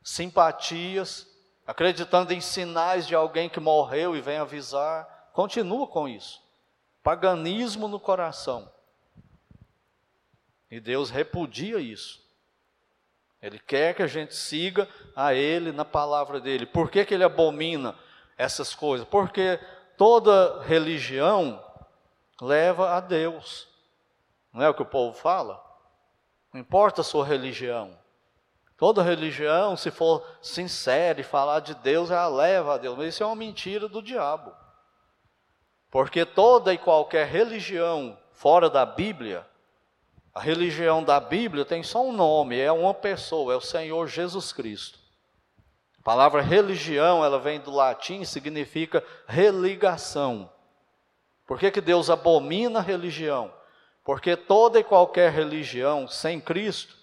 simpatias, 0.00 1.26
acreditando 1.66 2.32
em 2.32 2.40
sinais 2.40 3.04
de 3.04 3.16
alguém 3.16 3.48
que 3.48 3.58
morreu 3.58 4.14
e 4.14 4.20
vem 4.20 4.38
avisar, 4.38 5.30
continua 5.32 5.88
com 5.88 6.08
isso. 6.08 6.40
Paganismo 7.02 7.88
no 7.88 7.98
coração. 7.98 8.72
E 10.70 10.78
Deus 10.78 11.10
repudia 11.10 11.80
isso. 11.80 12.23
Ele 13.44 13.58
quer 13.58 13.94
que 13.94 14.02
a 14.02 14.06
gente 14.06 14.34
siga 14.34 14.88
a 15.14 15.34
Ele 15.34 15.70
na 15.70 15.84
palavra 15.84 16.40
dele. 16.40 16.64
Por 16.64 16.90
que, 16.90 17.04
que 17.04 17.12
ele 17.12 17.24
abomina 17.24 17.94
essas 18.38 18.74
coisas? 18.74 19.06
Porque 19.06 19.60
toda 19.98 20.62
religião 20.62 21.62
leva 22.40 22.92
a 22.96 23.00
Deus. 23.00 23.68
Não 24.50 24.62
é 24.62 24.70
o 24.70 24.72
que 24.72 24.80
o 24.80 24.86
povo 24.86 25.14
fala? 25.14 25.62
Não 26.54 26.58
importa 26.58 27.02
a 27.02 27.04
sua 27.04 27.22
religião. 27.26 27.94
Toda 28.78 29.02
religião, 29.02 29.76
se 29.76 29.90
for 29.90 30.26
sincera 30.40 31.20
e 31.20 31.24
falar 31.24 31.60
de 31.60 31.74
Deus, 31.74 32.10
ela 32.10 32.28
leva 32.28 32.74
a 32.74 32.78
Deus. 32.78 32.96
Mas 32.96 33.08
isso 33.08 33.22
é 33.22 33.26
uma 33.26 33.36
mentira 33.36 33.88
do 33.88 34.00
diabo. 34.00 34.54
Porque 35.90 36.24
toda 36.24 36.72
e 36.72 36.78
qualquer 36.78 37.26
religião 37.26 38.18
fora 38.32 38.70
da 38.70 38.86
Bíblia 38.86 39.46
a 40.34 40.40
religião 40.40 41.04
da 41.04 41.20
Bíblia 41.20 41.64
tem 41.64 41.82
só 41.82 42.04
um 42.04 42.12
nome, 42.12 42.58
é 42.58 42.72
uma 42.72 42.92
pessoa, 42.92 43.52
é 43.52 43.56
o 43.56 43.60
Senhor 43.60 44.08
Jesus 44.08 44.52
Cristo. 44.52 44.98
A 46.00 46.02
palavra 46.02 46.42
religião, 46.42 47.24
ela 47.24 47.38
vem 47.38 47.60
do 47.60 47.70
latim 47.70 48.22
e 48.22 48.26
significa 48.26 49.02
religação. 49.28 50.50
Por 51.46 51.58
que, 51.58 51.70
que 51.70 51.80
Deus 51.80 52.10
abomina 52.10 52.80
a 52.80 52.82
religião? 52.82 53.54
Porque 54.02 54.36
toda 54.36 54.80
e 54.80 54.84
qualquer 54.84 55.30
religião 55.30 56.08
sem 56.08 56.40
Cristo, 56.40 56.96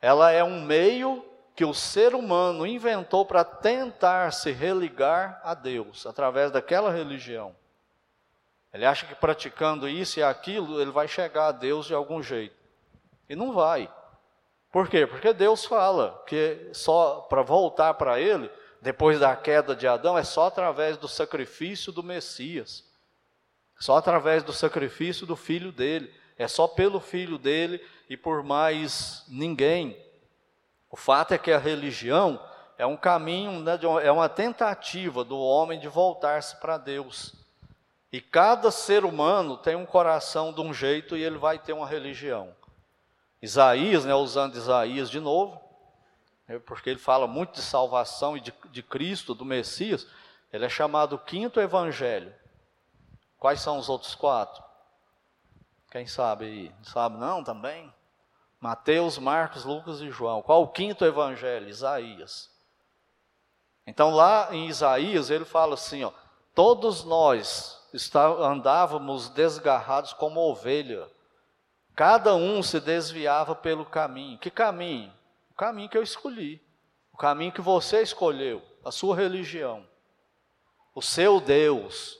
ela 0.00 0.30
é 0.30 0.44
um 0.44 0.62
meio 0.62 1.24
que 1.56 1.64
o 1.64 1.74
ser 1.74 2.14
humano 2.14 2.64
inventou 2.64 3.26
para 3.26 3.42
tentar 3.42 4.32
se 4.32 4.52
religar 4.52 5.40
a 5.42 5.54
Deus 5.54 6.06
através 6.06 6.52
daquela 6.52 6.92
religião. 6.92 7.54
Ele 8.72 8.84
acha 8.84 9.06
que 9.06 9.14
praticando 9.14 9.88
isso 9.88 10.18
e 10.18 10.22
aquilo, 10.22 10.80
ele 10.80 10.90
vai 10.90 11.08
chegar 11.08 11.48
a 11.48 11.52
Deus 11.52 11.86
de 11.86 11.94
algum 11.94 12.22
jeito. 12.22 12.56
E 13.28 13.34
não 13.34 13.52
vai. 13.52 13.90
Por 14.70 14.88
quê? 14.88 15.06
Porque 15.06 15.32
Deus 15.32 15.64
fala 15.64 16.22
que 16.26 16.68
só 16.72 17.26
para 17.28 17.42
voltar 17.42 17.94
para 17.94 18.20
Ele, 18.20 18.50
depois 18.80 19.18
da 19.18 19.34
queda 19.34 19.74
de 19.74 19.86
Adão, 19.86 20.16
é 20.16 20.22
só 20.22 20.46
através 20.46 20.96
do 20.96 21.08
sacrifício 21.08 21.90
do 21.90 22.02
Messias. 22.02 22.84
Só 23.78 23.96
através 23.96 24.42
do 24.42 24.52
sacrifício 24.52 25.26
do 25.26 25.36
filho 25.36 25.72
dele. 25.72 26.12
É 26.36 26.46
só 26.46 26.68
pelo 26.68 27.00
filho 27.00 27.38
dele 27.38 27.84
e 28.08 28.16
por 28.16 28.42
mais 28.42 29.24
ninguém. 29.28 29.96
O 30.90 30.96
fato 30.96 31.32
é 31.32 31.38
que 31.38 31.50
a 31.50 31.58
religião 31.58 32.40
é 32.76 32.86
um 32.86 32.96
caminho, 32.96 33.60
né, 33.60 33.78
é 34.02 34.12
uma 34.12 34.28
tentativa 34.28 35.24
do 35.24 35.38
homem 35.38 35.80
de 35.80 35.88
voltar-se 35.88 36.56
para 36.60 36.78
Deus. 36.78 37.34
E 38.12 38.20
cada 38.20 38.70
ser 38.70 39.04
humano 39.04 39.56
tem 39.56 39.76
um 39.76 39.84
coração 39.84 40.52
de 40.52 40.60
um 40.60 40.72
jeito 40.72 41.16
e 41.16 41.22
ele 41.22 41.36
vai 41.36 41.58
ter 41.58 41.72
uma 41.72 41.86
religião. 41.86 42.54
Isaías, 43.42 44.04
né, 44.04 44.14
usando 44.14 44.56
Isaías 44.56 45.10
de 45.10 45.20
novo, 45.20 45.60
né, 46.46 46.58
porque 46.60 46.88
ele 46.90 46.98
fala 46.98 47.26
muito 47.26 47.52
de 47.52 47.62
salvação 47.62 48.36
e 48.36 48.40
de, 48.40 48.52
de 48.70 48.82
Cristo, 48.82 49.34
do 49.34 49.44
Messias, 49.44 50.06
ele 50.52 50.64
é 50.64 50.68
chamado 50.68 51.18
quinto 51.18 51.60
evangelho. 51.60 52.34
Quais 53.38 53.60
são 53.60 53.78
os 53.78 53.88
outros 53.88 54.14
quatro? 54.14 54.64
Quem 55.90 56.06
sabe 56.06 56.46
aí? 56.46 56.74
Sabe 56.82 57.18
não 57.18 57.44
também? 57.44 57.92
Mateus, 58.60 59.18
Marcos, 59.18 59.64
Lucas 59.64 60.00
e 60.00 60.10
João. 60.10 60.42
Qual 60.42 60.62
o 60.62 60.68
quinto 60.68 61.04
evangelho? 61.04 61.68
Isaías. 61.68 62.50
Então 63.86 64.10
lá 64.10 64.48
em 64.52 64.66
Isaías 64.66 65.30
ele 65.30 65.44
fala 65.44 65.74
assim, 65.74 66.02
ó, 66.04 66.12
todos 66.54 67.04
nós 67.04 67.77
está, 67.92 68.26
andávamos 68.28 69.28
desgarrados 69.28 70.12
como 70.12 70.40
ovelha. 70.40 71.08
Cada 71.94 72.34
um 72.34 72.62
se 72.62 72.80
desviava 72.80 73.54
pelo 73.54 73.84
caminho. 73.84 74.38
Que 74.38 74.50
caminho? 74.50 75.12
O 75.50 75.54
caminho 75.54 75.88
que 75.88 75.98
eu 75.98 76.02
escolhi. 76.02 76.62
O 77.12 77.16
caminho 77.16 77.52
que 77.52 77.60
você 77.60 78.02
escolheu. 78.02 78.62
A 78.84 78.90
sua 78.90 79.16
religião. 79.16 79.84
O 80.94 81.02
seu 81.02 81.40
Deus. 81.40 82.16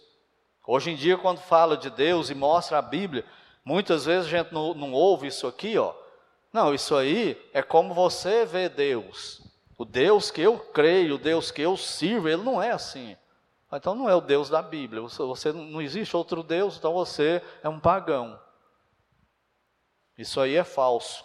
Hoje 0.66 0.90
em 0.90 0.96
dia, 0.96 1.16
quando 1.16 1.38
fala 1.38 1.76
de 1.76 1.90
Deus 1.90 2.28
e 2.28 2.34
mostra 2.34 2.78
a 2.78 2.82
Bíblia, 2.82 3.24
muitas 3.64 4.04
vezes 4.04 4.26
a 4.26 4.38
gente 4.38 4.52
não, 4.52 4.74
não 4.74 4.92
ouve 4.92 5.28
isso 5.28 5.46
aqui, 5.46 5.78
ó. 5.78 5.94
Não, 6.52 6.74
isso 6.74 6.96
aí 6.96 7.40
é 7.52 7.62
como 7.62 7.94
você 7.94 8.44
vê 8.44 8.68
Deus. 8.68 9.40
O 9.76 9.84
Deus 9.84 10.30
que 10.30 10.40
eu 10.40 10.58
creio, 10.58 11.14
o 11.14 11.18
Deus 11.18 11.50
que 11.50 11.62
eu 11.62 11.76
sirvo, 11.76 12.28
ele 12.28 12.42
não 12.42 12.60
é 12.60 12.72
assim. 12.72 13.16
Então 13.72 13.94
não 13.94 14.08
é 14.08 14.14
o 14.14 14.20
Deus 14.20 14.48
da 14.48 14.62
Bíblia. 14.62 15.02
Você, 15.02 15.22
você 15.22 15.52
não 15.52 15.80
existe 15.82 16.16
outro 16.16 16.42
Deus, 16.42 16.76
então 16.76 16.92
você 16.94 17.42
é 17.62 17.68
um 17.68 17.78
pagão. 17.78 18.40
Isso 20.16 20.40
aí 20.40 20.56
é 20.56 20.64
falso. 20.64 21.24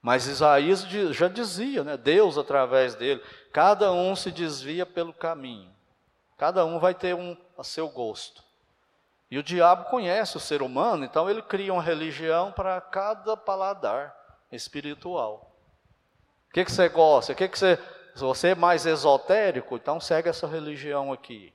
Mas 0.00 0.26
Isaías 0.26 0.82
já 1.12 1.28
dizia, 1.28 1.82
né? 1.82 1.96
Deus 1.96 2.38
através 2.38 2.94
dele, 2.94 3.22
cada 3.52 3.90
um 3.90 4.14
se 4.14 4.30
desvia 4.30 4.86
pelo 4.86 5.12
caminho. 5.12 5.74
Cada 6.36 6.64
um 6.64 6.78
vai 6.78 6.94
ter 6.94 7.14
um 7.14 7.36
a 7.56 7.64
seu 7.64 7.88
gosto. 7.88 8.44
E 9.30 9.38
o 9.38 9.42
diabo 9.42 9.90
conhece 9.90 10.36
o 10.36 10.40
ser 10.40 10.62
humano, 10.62 11.04
então 11.04 11.28
ele 11.28 11.42
cria 11.42 11.72
uma 11.72 11.82
religião 11.82 12.52
para 12.52 12.80
cada 12.80 13.36
paladar 13.36 14.16
espiritual. 14.50 15.52
O 16.48 16.52
que, 16.54 16.64
que 16.64 16.72
você 16.72 16.88
gosta? 16.88 17.32
O 17.32 17.36
que, 17.36 17.48
que 17.48 17.58
você 17.58 17.78
se 18.18 18.24
você 18.24 18.48
é 18.48 18.54
mais 18.56 18.84
esotérico, 18.84 19.76
então 19.76 20.00
segue 20.00 20.28
essa 20.28 20.46
religião 20.46 21.12
aqui. 21.12 21.54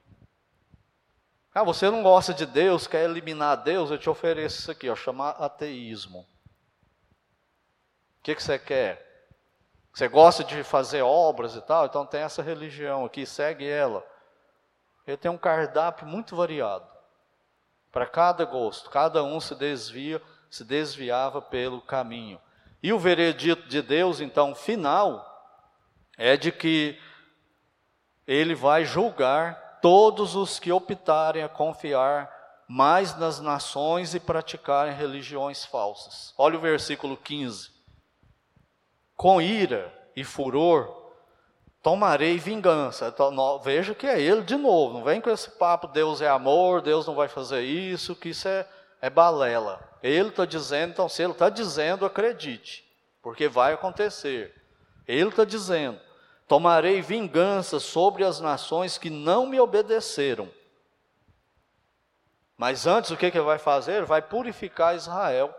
Ah, 1.53 1.61
você 1.61 1.89
não 1.91 2.01
gosta 2.01 2.33
de 2.33 2.45
Deus, 2.45 2.87
quer 2.87 3.03
eliminar 3.03 3.57
Deus, 3.63 3.91
eu 3.91 3.97
te 3.97 4.09
ofereço 4.09 4.59
isso 4.59 4.71
aqui, 4.71 4.89
ó, 4.89 4.95
chamar 4.95 5.31
ateísmo. 5.31 6.21
O 6.21 6.25
que, 8.23 8.33
que 8.33 8.41
você 8.41 8.57
quer? 8.57 9.29
Você 9.93 10.07
gosta 10.07 10.41
de 10.41 10.63
fazer 10.63 11.01
obras 11.01 11.53
e 11.53 11.61
tal, 11.61 11.85
então 11.85 12.05
tem 12.05 12.21
essa 12.21 12.41
religião 12.41 13.03
aqui, 13.03 13.25
segue 13.25 13.67
ela. 13.67 14.01
Ele 15.05 15.17
tem 15.17 15.29
um 15.29 15.37
cardápio 15.37 16.07
muito 16.07 16.33
variado. 16.33 16.87
Para 17.91 18.07
cada 18.07 18.45
gosto, 18.45 18.89
cada 18.89 19.21
um 19.21 19.39
se 19.41 19.53
desvia, 19.53 20.21
se 20.49 20.63
desviava 20.63 21.41
pelo 21.41 21.81
caminho. 21.81 22.39
E 22.81 22.93
o 22.93 22.97
veredito 22.97 23.67
de 23.67 23.81
Deus, 23.81 24.21
então, 24.21 24.55
final, 24.55 25.32
é 26.17 26.37
de 26.37 26.51
que 26.51 26.99
ele 28.27 28.55
vai 28.55 28.85
julgar 28.85 29.79
todos 29.81 30.35
os 30.35 30.59
que 30.59 30.71
optarem 30.71 31.43
a 31.43 31.49
confiar 31.49 32.31
mais 32.67 33.17
nas 33.17 33.39
nações 33.39 34.15
e 34.15 34.19
praticarem 34.19 34.93
religiões 34.93 35.65
falsas. 35.65 36.33
Olha 36.37 36.57
o 36.57 36.61
versículo 36.61 37.17
15. 37.17 37.71
Com 39.15 39.41
ira 39.41 39.93
e 40.15 40.23
furor 40.23 41.03
tomarei 41.83 42.39
vingança. 42.39 43.09
Então, 43.13 43.59
veja 43.59 43.93
que 43.93 44.07
é 44.07 44.19
ele 44.19 44.41
de 44.41 44.55
novo. 44.55 44.93
Não 44.93 45.03
vem 45.03 45.19
com 45.19 45.29
esse 45.29 45.51
papo, 45.51 45.87
Deus 45.87 46.21
é 46.21 46.29
amor, 46.29 46.81
Deus 46.81 47.05
não 47.05 47.13
vai 47.13 47.27
fazer 47.27 47.61
isso, 47.61 48.15
que 48.15 48.29
isso 48.29 48.47
é, 48.47 48.65
é 49.01 49.09
balela. 49.09 49.81
Ele 50.01 50.29
está 50.29 50.45
dizendo, 50.45 50.91
então 50.91 51.09
se 51.09 51.21
ele 51.21 51.33
está 51.33 51.49
dizendo, 51.49 52.05
acredite, 52.05 52.89
porque 53.21 53.49
vai 53.49 53.73
acontecer. 53.73 54.62
Ele 55.07 55.29
está 55.29 55.43
dizendo: 55.43 55.99
tomarei 56.47 57.01
vingança 57.01 57.79
sobre 57.79 58.23
as 58.23 58.39
nações 58.39 58.97
que 58.97 59.09
não 59.09 59.45
me 59.45 59.59
obedeceram. 59.59 60.49
Mas 62.57 62.85
antes, 62.87 63.11
o 63.11 63.17
que, 63.17 63.29
que 63.31 63.37
ele 63.37 63.45
vai 63.45 63.57
fazer? 63.57 64.05
Vai 64.05 64.21
purificar 64.21 64.95
Israel. 64.95 65.53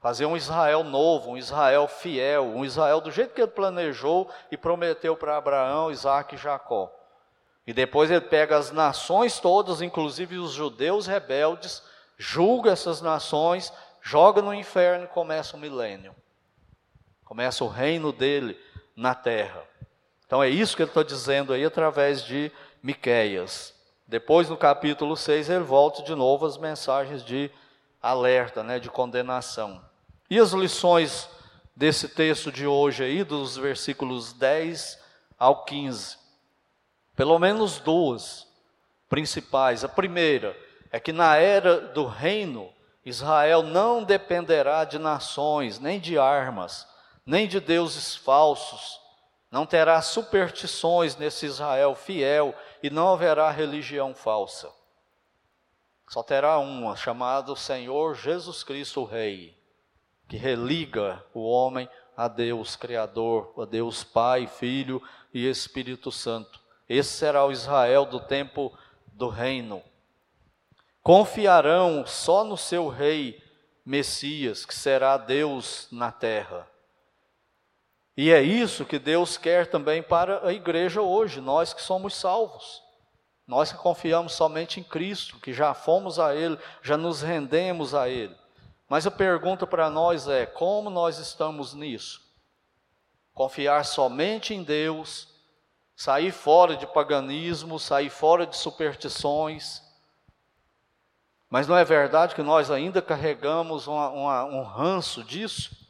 Fazer 0.00 0.26
um 0.26 0.36
Israel 0.36 0.84
novo, 0.84 1.30
um 1.30 1.36
Israel 1.36 1.88
fiel, 1.88 2.44
um 2.44 2.64
Israel 2.64 3.00
do 3.00 3.10
jeito 3.10 3.34
que 3.34 3.40
ele 3.40 3.50
planejou 3.50 4.30
e 4.50 4.56
prometeu 4.56 5.16
para 5.16 5.36
Abraão, 5.36 5.90
Isaac 5.90 6.34
e 6.34 6.38
Jacó. 6.38 6.92
E 7.66 7.72
depois 7.72 8.10
ele 8.10 8.20
pega 8.20 8.56
as 8.56 8.70
nações 8.70 9.40
todas, 9.40 9.82
inclusive 9.82 10.38
os 10.38 10.52
judeus 10.52 11.06
rebeldes, 11.06 11.82
julga 12.16 12.70
essas 12.70 13.00
nações, 13.00 13.72
joga 14.00 14.40
no 14.40 14.54
inferno 14.54 15.04
e 15.04 15.08
começa 15.08 15.56
o 15.56 15.60
milênio. 15.60 16.14
Começa 17.26 17.64
o 17.64 17.68
reino 17.68 18.12
dele 18.12 18.56
na 18.94 19.12
terra. 19.12 19.64
Então 20.24 20.40
é 20.40 20.48
isso 20.48 20.76
que 20.76 20.82
ele 20.82 20.90
está 20.90 21.02
dizendo 21.02 21.52
aí 21.52 21.64
através 21.64 22.24
de 22.24 22.52
Miqueias. 22.80 23.74
Depois, 24.06 24.48
no 24.48 24.56
capítulo 24.56 25.16
6, 25.16 25.50
ele 25.50 25.64
volta 25.64 26.04
de 26.04 26.14
novo 26.14 26.46
às 26.46 26.56
mensagens 26.56 27.24
de 27.24 27.50
alerta, 28.00 28.62
né, 28.62 28.78
de 28.78 28.88
condenação. 28.88 29.84
E 30.30 30.38
as 30.38 30.52
lições 30.52 31.28
desse 31.74 32.08
texto 32.08 32.52
de 32.52 32.64
hoje 32.64 33.02
aí, 33.02 33.24
dos 33.24 33.56
versículos 33.56 34.32
10 34.32 34.96
ao 35.36 35.64
15? 35.64 36.16
Pelo 37.16 37.40
menos 37.40 37.80
duas 37.80 38.46
principais. 39.08 39.82
A 39.82 39.88
primeira 39.88 40.56
é 40.92 41.00
que 41.00 41.12
na 41.12 41.34
era 41.34 41.80
do 41.80 42.06
reino, 42.06 42.72
Israel 43.04 43.64
não 43.64 44.04
dependerá 44.04 44.84
de 44.84 44.96
nações, 44.96 45.80
nem 45.80 45.98
de 45.98 46.16
armas, 46.16 46.86
nem 47.26 47.48
de 47.48 47.58
deuses 47.58 48.14
falsos. 48.14 49.00
Não 49.50 49.66
terá 49.66 50.00
superstições 50.00 51.16
nesse 51.16 51.46
Israel 51.46 51.94
fiel 51.94 52.54
e 52.82 52.88
não 52.88 53.12
haverá 53.12 53.50
religião 53.50 54.14
falsa. 54.14 54.70
Só 56.08 56.22
terá 56.22 56.58
uma, 56.58 56.94
chamada 56.94 57.56
Senhor 57.56 58.14
Jesus 58.14 58.62
Cristo 58.62 59.04
Rei, 59.04 59.56
que 60.28 60.36
religa 60.36 61.24
o 61.34 61.40
homem 61.40 61.88
a 62.16 62.28
Deus 62.28 62.76
Criador, 62.76 63.52
a 63.58 63.64
Deus 63.64 64.04
Pai, 64.04 64.46
Filho 64.46 65.02
e 65.34 65.48
Espírito 65.48 66.12
Santo. 66.12 66.60
Esse 66.88 67.10
será 67.10 67.44
o 67.44 67.50
Israel 67.50 68.06
do 68.06 68.20
tempo 68.20 68.72
do 69.08 69.28
reino. 69.28 69.82
Confiarão 71.02 72.06
só 72.06 72.44
no 72.44 72.56
seu 72.56 72.88
Rei 72.88 73.42
Messias, 73.84 74.64
que 74.64 74.74
será 74.74 75.16
Deus 75.16 75.88
na 75.90 76.12
terra. 76.12 76.68
E 78.16 78.32
é 78.32 78.40
isso 78.40 78.86
que 78.86 78.98
Deus 78.98 79.36
quer 79.36 79.66
também 79.66 80.02
para 80.02 80.46
a 80.46 80.52
igreja 80.52 81.02
hoje, 81.02 81.40
nós 81.40 81.74
que 81.74 81.82
somos 81.82 82.14
salvos. 82.14 82.82
Nós 83.46 83.70
que 83.70 83.78
confiamos 83.78 84.32
somente 84.32 84.80
em 84.80 84.82
Cristo, 84.82 85.38
que 85.38 85.52
já 85.52 85.74
fomos 85.74 86.18
a 86.18 86.34
Ele, 86.34 86.58
já 86.82 86.96
nos 86.96 87.22
rendemos 87.22 87.94
a 87.94 88.08
Ele. 88.08 88.34
Mas 88.88 89.06
a 89.06 89.10
pergunta 89.10 89.66
para 89.66 89.90
nós 89.90 90.26
é: 90.26 90.46
como 90.46 90.90
nós 90.90 91.18
estamos 91.18 91.74
nisso? 91.74 92.20
Confiar 93.32 93.84
somente 93.84 94.54
em 94.54 94.62
Deus, 94.62 95.28
sair 95.94 96.32
fora 96.32 96.74
de 96.76 96.86
paganismo, 96.86 97.78
sair 97.78 98.10
fora 98.10 98.46
de 98.46 98.56
superstições. 98.56 99.82
Mas 101.48 101.68
não 101.68 101.76
é 101.76 101.84
verdade 101.84 102.34
que 102.34 102.42
nós 102.42 102.70
ainda 102.70 103.00
carregamos 103.00 103.86
uma, 103.86 104.08
uma, 104.08 104.44
um 104.44 104.62
ranço 104.64 105.22
disso? 105.22 105.85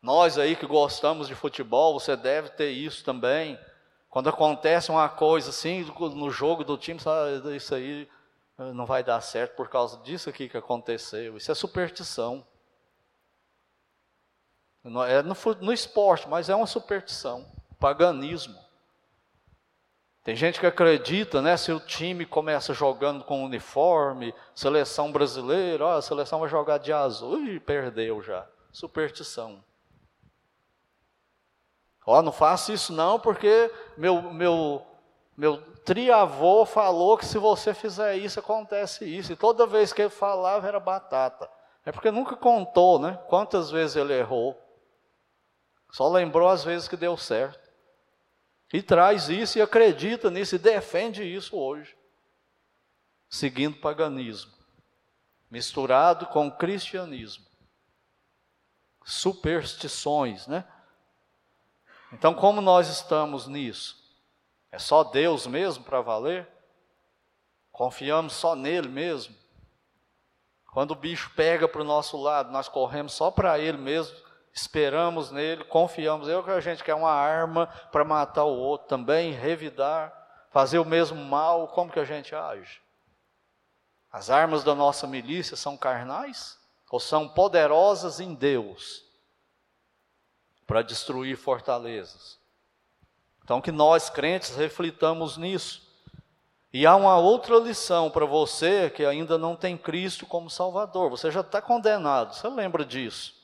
Nós 0.00 0.38
aí 0.38 0.54
que 0.54 0.66
gostamos 0.66 1.26
de 1.28 1.34
futebol, 1.34 1.98
você 1.98 2.16
deve 2.16 2.50
ter 2.50 2.70
isso 2.70 3.04
também. 3.04 3.58
Quando 4.08 4.28
acontece 4.28 4.90
uma 4.90 5.08
coisa 5.08 5.50
assim 5.50 5.84
no 6.14 6.30
jogo 6.30 6.64
do 6.64 6.78
time, 6.78 7.00
sabe, 7.00 7.56
isso 7.56 7.74
aí 7.74 8.08
eh, 8.58 8.72
não 8.72 8.86
vai 8.86 9.02
dar 9.02 9.20
certo 9.20 9.54
por 9.56 9.68
causa 9.68 9.98
disso 9.98 10.30
aqui 10.30 10.48
que 10.48 10.56
aconteceu. 10.56 11.36
Isso 11.36 11.50
é 11.50 11.54
superstição. 11.54 12.46
É 15.08 15.22
no, 15.22 15.34
no 15.60 15.72
esporte, 15.72 16.28
mas 16.28 16.48
é 16.48 16.54
uma 16.54 16.66
superstição, 16.66 17.44
paganismo. 17.78 18.58
Tem 20.24 20.36
gente 20.36 20.60
que 20.60 20.66
acredita, 20.66 21.42
né? 21.42 21.56
Se 21.56 21.72
o 21.72 21.80
time 21.80 22.24
começa 22.24 22.72
jogando 22.72 23.24
com 23.24 23.44
uniforme, 23.44 24.34
seleção 24.54 25.10
brasileira, 25.10 25.84
ó, 25.84 25.96
a 25.96 26.02
seleção 26.02 26.40
vai 26.40 26.48
jogar 26.48 26.78
de 26.78 26.92
azul, 26.92 27.44
e 27.46 27.58
perdeu 27.58 28.22
já. 28.22 28.46
Superstição. 28.70 29.64
Ó, 32.10 32.22
não 32.22 32.32
faça 32.32 32.72
isso 32.72 32.90
não, 32.90 33.20
porque 33.20 33.70
meu, 33.94 34.32
meu, 34.32 34.82
meu 35.36 35.58
triavô 35.84 36.64
falou 36.64 37.18
que 37.18 37.26
se 37.26 37.36
você 37.36 37.74
fizer 37.74 38.16
isso, 38.16 38.40
acontece 38.40 39.04
isso. 39.04 39.30
E 39.30 39.36
toda 39.36 39.66
vez 39.66 39.92
que 39.92 40.00
ele 40.00 40.08
falava 40.08 40.66
era 40.66 40.80
batata. 40.80 41.50
É 41.84 41.92
porque 41.92 42.10
nunca 42.10 42.34
contou, 42.34 42.98
né? 42.98 43.22
Quantas 43.28 43.70
vezes 43.70 43.94
ele 43.94 44.14
errou. 44.14 44.58
Só 45.92 46.08
lembrou 46.08 46.48
as 46.48 46.64
vezes 46.64 46.88
que 46.88 46.96
deu 46.96 47.14
certo. 47.14 47.70
E 48.72 48.80
traz 48.80 49.28
isso 49.28 49.58
e 49.58 49.62
acredita 49.62 50.30
nisso 50.30 50.54
e 50.54 50.58
defende 50.58 51.22
isso 51.22 51.58
hoje. 51.58 51.94
Seguindo 53.28 53.76
paganismo. 53.76 54.50
Misturado 55.50 56.24
com 56.28 56.50
cristianismo. 56.50 57.44
Superstições, 59.04 60.46
né? 60.46 60.64
Então, 62.12 62.32
como 62.32 62.60
nós 62.60 62.88
estamos 62.88 63.46
nisso? 63.46 63.96
É 64.72 64.78
só 64.78 65.04
Deus 65.04 65.46
mesmo 65.46 65.84
para 65.84 66.00
valer? 66.00 66.48
Confiamos 67.70 68.32
só 68.32 68.54
nele 68.54 68.88
mesmo? 68.88 69.34
Quando 70.72 70.92
o 70.92 70.96
bicho 70.96 71.30
pega 71.34 71.66
para 71.66 71.80
o 71.80 71.84
nosso 71.84 72.16
lado, 72.16 72.50
nós 72.50 72.68
corremos 72.68 73.12
só 73.12 73.30
para 73.30 73.58
ele 73.58 73.78
mesmo, 73.78 74.16
esperamos 74.52 75.30
nele, 75.30 75.64
confiamos. 75.64 76.28
Eu 76.28 76.42
que 76.42 76.50
a 76.50 76.60
gente 76.60 76.84
quer 76.84 76.94
uma 76.94 77.10
arma 77.10 77.66
para 77.90 78.04
matar 78.04 78.44
o 78.44 78.56
outro 78.56 78.88
também, 78.88 79.32
revidar, 79.32 80.12
fazer 80.50 80.78
o 80.78 80.84
mesmo 80.84 81.22
mal, 81.24 81.68
como 81.68 81.90
que 81.90 82.00
a 82.00 82.04
gente 82.04 82.34
age? 82.34 82.80
As 84.10 84.30
armas 84.30 84.64
da 84.64 84.74
nossa 84.74 85.06
milícia 85.06 85.56
são 85.56 85.76
carnais 85.76 86.58
ou 86.90 86.98
são 86.98 87.28
poderosas 87.28 88.20
em 88.20 88.34
Deus 88.34 89.07
para 90.68 90.82
destruir 90.82 91.38
fortalezas. 91.38 92.38
Então, 93.42 93.58
que 93.58 93.72
nós 93.72 94.10
crentes 94.10 94.54
reflitamos 94.54 95.38
nisso. 95.38 95.88
E 96.70 96.84
há 96.84 96.94
uma 96.94 97.16
outra 97.16 97.56
lição 97.56 98.10
para 98.10 98.26
você 98.26 98.90
que 98.90 99.02
ainda 99.06 99.38
não 99.38 99.56
tem 99.56 99.78
Cristo 99.78 100.26
como 100.26 100.50
Salvador. 100.50 101.08
Você 101.08 101.30
já 101.30 101.40
está 101.40 101.62
condenado, 101.62 102.34
você 102.34 102.46
lembra 102.48 102.84
disso. 102.84 103.34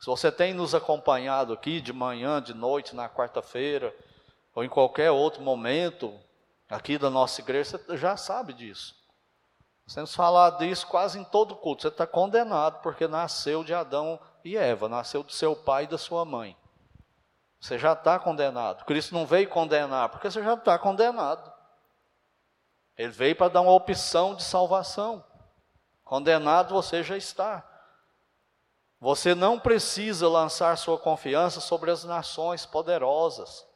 Se 0.00 0.06
você 0.06 0.32
tem 0.32 0.52
nos 0.52 0.74
acompanhado 0.74 1.52
aqui 1.52 1.80
de 1.80 1.92
manhã, 1.92 2.42
de 2.42 2.52
noite, 2.52 2.96
na 2.96 3.08
quarta-feira, 3.08 3.94
ou 4.52 4.64
em 4.64 4.68
qualquer 4.68 5.12
outro 5.12 5.40
momento 5.42 6.12
aqui 6.68 6.98
da 6.98 7.08
nossa 7.08 7.40
igreja, 7.40 7.78
você 7.78 7.96
já 7.96 8.16
sabe 8.16 8.52
disso. 8.52 8.95
Temos 9.92 10.14
falado 10.14 10.58
disso 10.58 10.86
quase 10.86 11.18
em 11.18 11.24
todo 11.24 11.54
culto. 11.54 11.82
Você 11.82 11.88
está 11.88 12.06
condenado 12.06 12.80
porque 12.82 13.06
nasceu 13.06 13.62
de 13.62 13.72
Adão 13.72 14.18
e 14.44 14.56
Eva, 14.56 14.88
nasceu 14.88 15.22
do 15.22 15.32
seu 15.32 15.54
pai 15.54 15.84
e 15.84 15.86
da 15.86 15.96
sua 15.96 16.24
mãe. 16.24 16.56
Você 17.60 17.78
já 17.78 17.92
está 17.92 18.18
condenado. 18.18 18.84
Cristo 18.84 19.14
não 19.14 19.24
veio 19.24 19.48
condenar, 19.48 20.08
porque 20.08 20.30
você 20.30 20.42
já 20.42 20.54
está 20.54 20.78
condenado. 20.78 21.52
Ele 22.96 23.12
veio 23.12 23.36
para 23.36 23.48
dar 23.48 23.60
uma 23.60 23.72
opção 23.72 24.34
de 24.34 24.42
salvação. 24.42 25.24
Condenado 26.04 26.74
você 26.74 27.02
já 27.02 27.16
está. 27.16 27.64
Você 29.00 29.34
não 29.34 29.58
precisa 29.58 30.28
lançar 30.28 30.76
sua 30.78 30.98
confiança 30.98 31.60
sobre 31.60 31.90
as 31.90 32.04
nações 32.04 32.64
poderosas. 32.64 33.66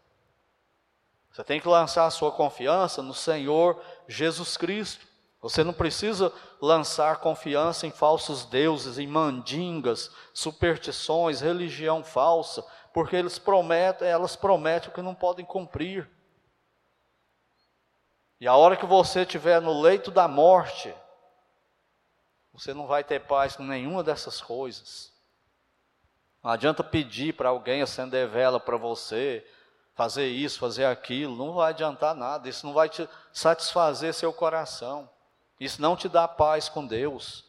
Você 1.31 1.45
tem 1.45 1.61
que 1.61 1.69
lançar 1.69 2.11
sua 2.11 2.33
confiança 2.33 3.03
no 3.03 3.15
Senhor 3.15 3.81
Jesus 4.09 4.57
Cristo. 4.57 5.10
Você 5.41 5.65
não 5.65 5.73
precisa 5.73 6.33
lançar 6.61 7.17
confiança 7.17 7.87
em 7.87 7.91
falsos 7.91 8.45
deuses, 8.45 8.99
em 8.99 9.07
mandingas, 9.07 10.11
superstições, 10.35 11.41
religião 11.41 12.05
falsa, 12.05 12.63
porque 12.93 13.17
eles 13.17 13.39
prometem, 13.39 14.07
elas 14.07 14.37
prometem 14.37 14.91
o 14.91 14.93
que 14.93 15.01
não 15.01 15.15
podem 15.15 15.45
cumprir. 15.45 16.09
E 18.39 18.47
a 18.47 18.55
hora 18.55 18.77
que 18.77 18.87
você 18.87 19.21
estiver 19.23 19.61
no 19.61 19.81
leito 19.81 20.11
da 20.11 20.29
morte, 20.29 20.95
você 22.53 22.75
não 22.75 22.87
vai 22.87 23.03
ter 23.03 23.21
paz 23.21 23.57
com 23.57 23.63
nenhuma 23.63 24.03
dessas 24.03 24.41
coisas. 24.41 25.11
Não 26.43 26.51
adianta 26.51 26.83
pedir 26.83 27.35
para 27.35 27.49
alguém 27.51 27.81
acender 27.81 28.29
vela 28.29 28.59
para 28.61 28.77
você, 28.77 29.47
fazer 29.95 30.27
isso, 30.27 30.59
fazer 30.59 30.87
aquilo, 30.87 31.37
não 31.37 31.53
vai 31.53 31.71
adiantar 31.71 32.15
nada, 32.15 32.49
isso 32.49 32.67
não 32.67 32.73
vai 32.73 32.89
te 32.89 33.07
satisfazer 33.33 34.15
seu 34.15 34.33
coração, 34.33 35.09
isso 35.61 35.81
não 35.81 35.95
te 35.95 36.09
dá 36.09 36.27
paz 36.27 36.69
com 36.69 36.87
Deus, 36.87 37.45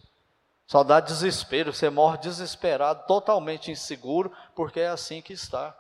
só 0.67 0.83
dá 0.83 0.99
desespero, 0.99 1.73
você 1.73 1.89
morre 1.89 2.17
desesperado, 2.19 3.05
totalmente 3.07 3.71
inseguro, 3.71 4.31
porque 4.55 4.79
é 4.81 4.87
assim 4.87 5.21
que 5.21 5.33
está. 5.33 5.75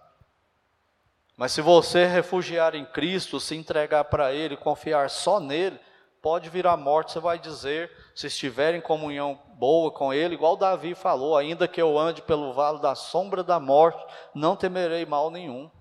Mas 1.37 1.53
se 1.53 1.61
você 1.61 2.05
refugiar 2.05 2.75
em 2.75 2.85
Cristo, 2.85 3.39
se 3.39 3.55
entregar 3.55 4.05
para 4.05 4.33
Ele, 4.33 4.57
confiar 4.57 5.09
só 5.09 5.39
nele, 5.39 5.79
pode 6.21 6.49
vir 6.49 6.67
a 6.67 6.77
morte, 6.77 7.13
você 7.13 7.19
vai 7.19 7.39
dizer, 7.39 7.89
se 8.13 8.27
estiver 8.27 8.75
em 8.75 8.81
comunhão 8.81 9.39
boa 9.55 9.91
com 9.91 10.13
Ele, 10.13 10.35
igual 10.35 10.57
Davi 10.57 10.93
falou: 10.93 11.37
ainda 11.37 11.67
que 11.67 11.81
eu 11.81 11.97
ande 11.97 12.21
pelo 12.21 12.53
vale 12.53 12.79
da 12.79 12.93
sombra 12.93 13.43
da 13.43 13.59
morte, 13.59 14.05
não 14.35 14.55
temerei 14.55 15.05
mal 15.05 15.31
nenhum. 15.31 15.71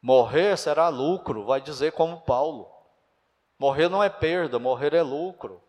Morrer 0.00 0.56
será 0.56 0.88
lucro, 0.88 1.44
vai 1.44 1.60
dizer 1.60 1.92
como 1.92 2.20
Paulo. 2.20 2.75
Morrer 3.58 3.88
não 3.88 4.02
é 4.02 4.08
perda, 4.08 4.58
morrer 4.58 4.94
é 4.94 5.02
lucro. 5.02 5.62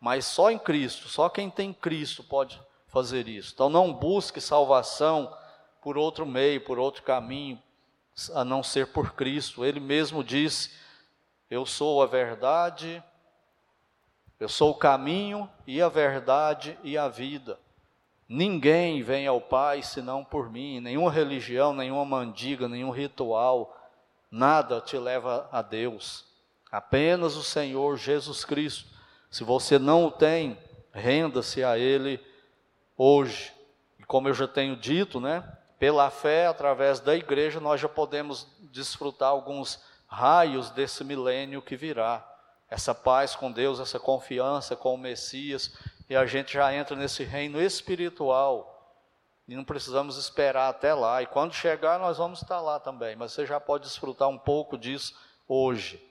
Mas 0.00 0.24
só 0.24 0.50
em 0.50 0.58
Cristo, 0.58 1.08
só 1.08 1.28
quem 1.28 1.50
tem 1.50 1.72
Cristo 1.72 2.22
pode 2.22 2.60
fazer 2.88 3.28
isso. 3.28 3.52
Então 3.54 3.68
não 3.68 3.92
busque 3.92 4.40
salvação 4.40 5.34
por 5.82 5.96
outro 5.96 6.24
meio, 6.26 6.60
por 6.60 6.78
outro 6.78 7.02
caminho, 7.02 7.60
a 8.34 8.44
não 8.44 8.62
ser 8.62 8.88
por 8.88 9.14
Cristo. 9.14 9.64
Ele 9.64 9.80
mesmo 9.80 10.22
disse: 10.22 10.70
Eu 11.50 11.66
sou 11.66 12.02
a 12.02 12.06
verdade, 12.06 13.02
eu 14.38 14.48
sou 14.48 14.70
o 14.70 14.78
caminho 14.78 15.48
e 15.66 15.80
a 15.80 15.88
verdade 15.88 16.78
e 16.82 16.96
a 16.96 17.08
vida. 17.08 17.58
Ninguém 18.28 19.02
vem 19.02 19.26
ao 19.26 19.40
Pai 19.40 19.82
senão 19.82 20.24
por 20.24 20.50
mim, 20.50 20.80
nenhuma 20.80 21.10
religião, 21.10 21.72
nenhuma 21.72 22.04
mandiga, 22.04 22.68
nenhum 22.68 22.90
ritual, 22.90 23.76
nada 24.30 24.80
te 24.80 24.98
leva 24.98 25.48
a 25.52 25.62
Deus. 25.62 26.24
Apenas 26.76 27.36
o 27.36 27.42
Senhor 27.42 27.96
Jesus 27.96 28.44
Cristo. 28.44 28.84
Se 29.30 29.42
você 29.42 29.78
não 29.78 30.04
o 30.04 30.10
tem, 30.10 30.58
renda-se 30.92 31.64
a 31.64 31.78
Ele 31.78 32.22
hoje. 32.98 33.50
E 33.98 34.04
como 34.04 34.28
eu 34.28 34.34
já 34.34 34.46
tenho 34.46 34.76
dito, 34.76 35.18
né? 35.18 35.42
Pela 35.78 36.10
fé, 36.10 36.46
através 36.46 37.00
da 37.00 37.16
igreja, 37.16 37.60
nós 37.60 37.80
já 37.80 37.88
podemos 37.88 38.46
desfrutar 38.70 39.30
alguns 39.30 39.82
raios 40.06 40.70
desse 40.70 41.02
milênio 41.02 41.62
que 41.62 41.76
virá. 41.76 42.22
Essa 42.68 42.94
paz 42.94 43.34
com 43.34 43.50
Deus, 43.50 43.80
essa 43.80 43.98
confiança 43.98 44.76
com 44.76 44.92
o 44.92 44.98
Messias, 44.98 45.72
e 46.10 46.14
a 46.14 46.26
gente 46.26 46.52
já 46.52 46.74
entra 46.74 46.94
nesse 46.94 47.24
reino 47.24 47.58
espiritual. 47.58 49.00
E 49.48 49.56
não 49.56 49.64
precisamos 49.64 50.18
esperar 50.18 50.68
até 50.68 50.92
lá. 50.92 51.22
E 51.22 51.26
quando 51.26 51.54
chegar, 51.54 51.98
nós 51.98 52.18
vamos 52.18 52.42
estar 52.42 52.60
lá 52.60 52.78
também. 52.78 53.16
Mas 53.16 53.32
você 53.32 53.46
já 53.46 53.58
pode 53.58 53.84
desfrutar 53.84 54.28
um 54.28 54.36
pouco 54.36 54.76
disso 54.76 55.18
hoje. 55.48 56.04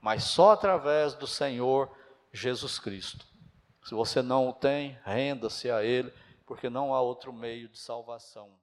Mas 0.00 0.24
só 0.24 0.52
através 0.52 1.14
do 1.14 1.26
Senhor 1.26 1.90
Jesus 2.32 2.78
Cristo. 2.78 3.26
Se 3.84 3.94
você 3.94 4.22
não 4.22 4.48
o 4.48 4.52
tem, 4.52 4.98
renda-se 5.04 5.70
a 5.70 5.82
Ele, 5.82 6.12
porque 6.46 6.68
não 6.68 6.94
há 6.94 7.00
outro 7.00 7.32
meio 7.32 7.68
de 7.68 7.78
salvação. 7.78 8.58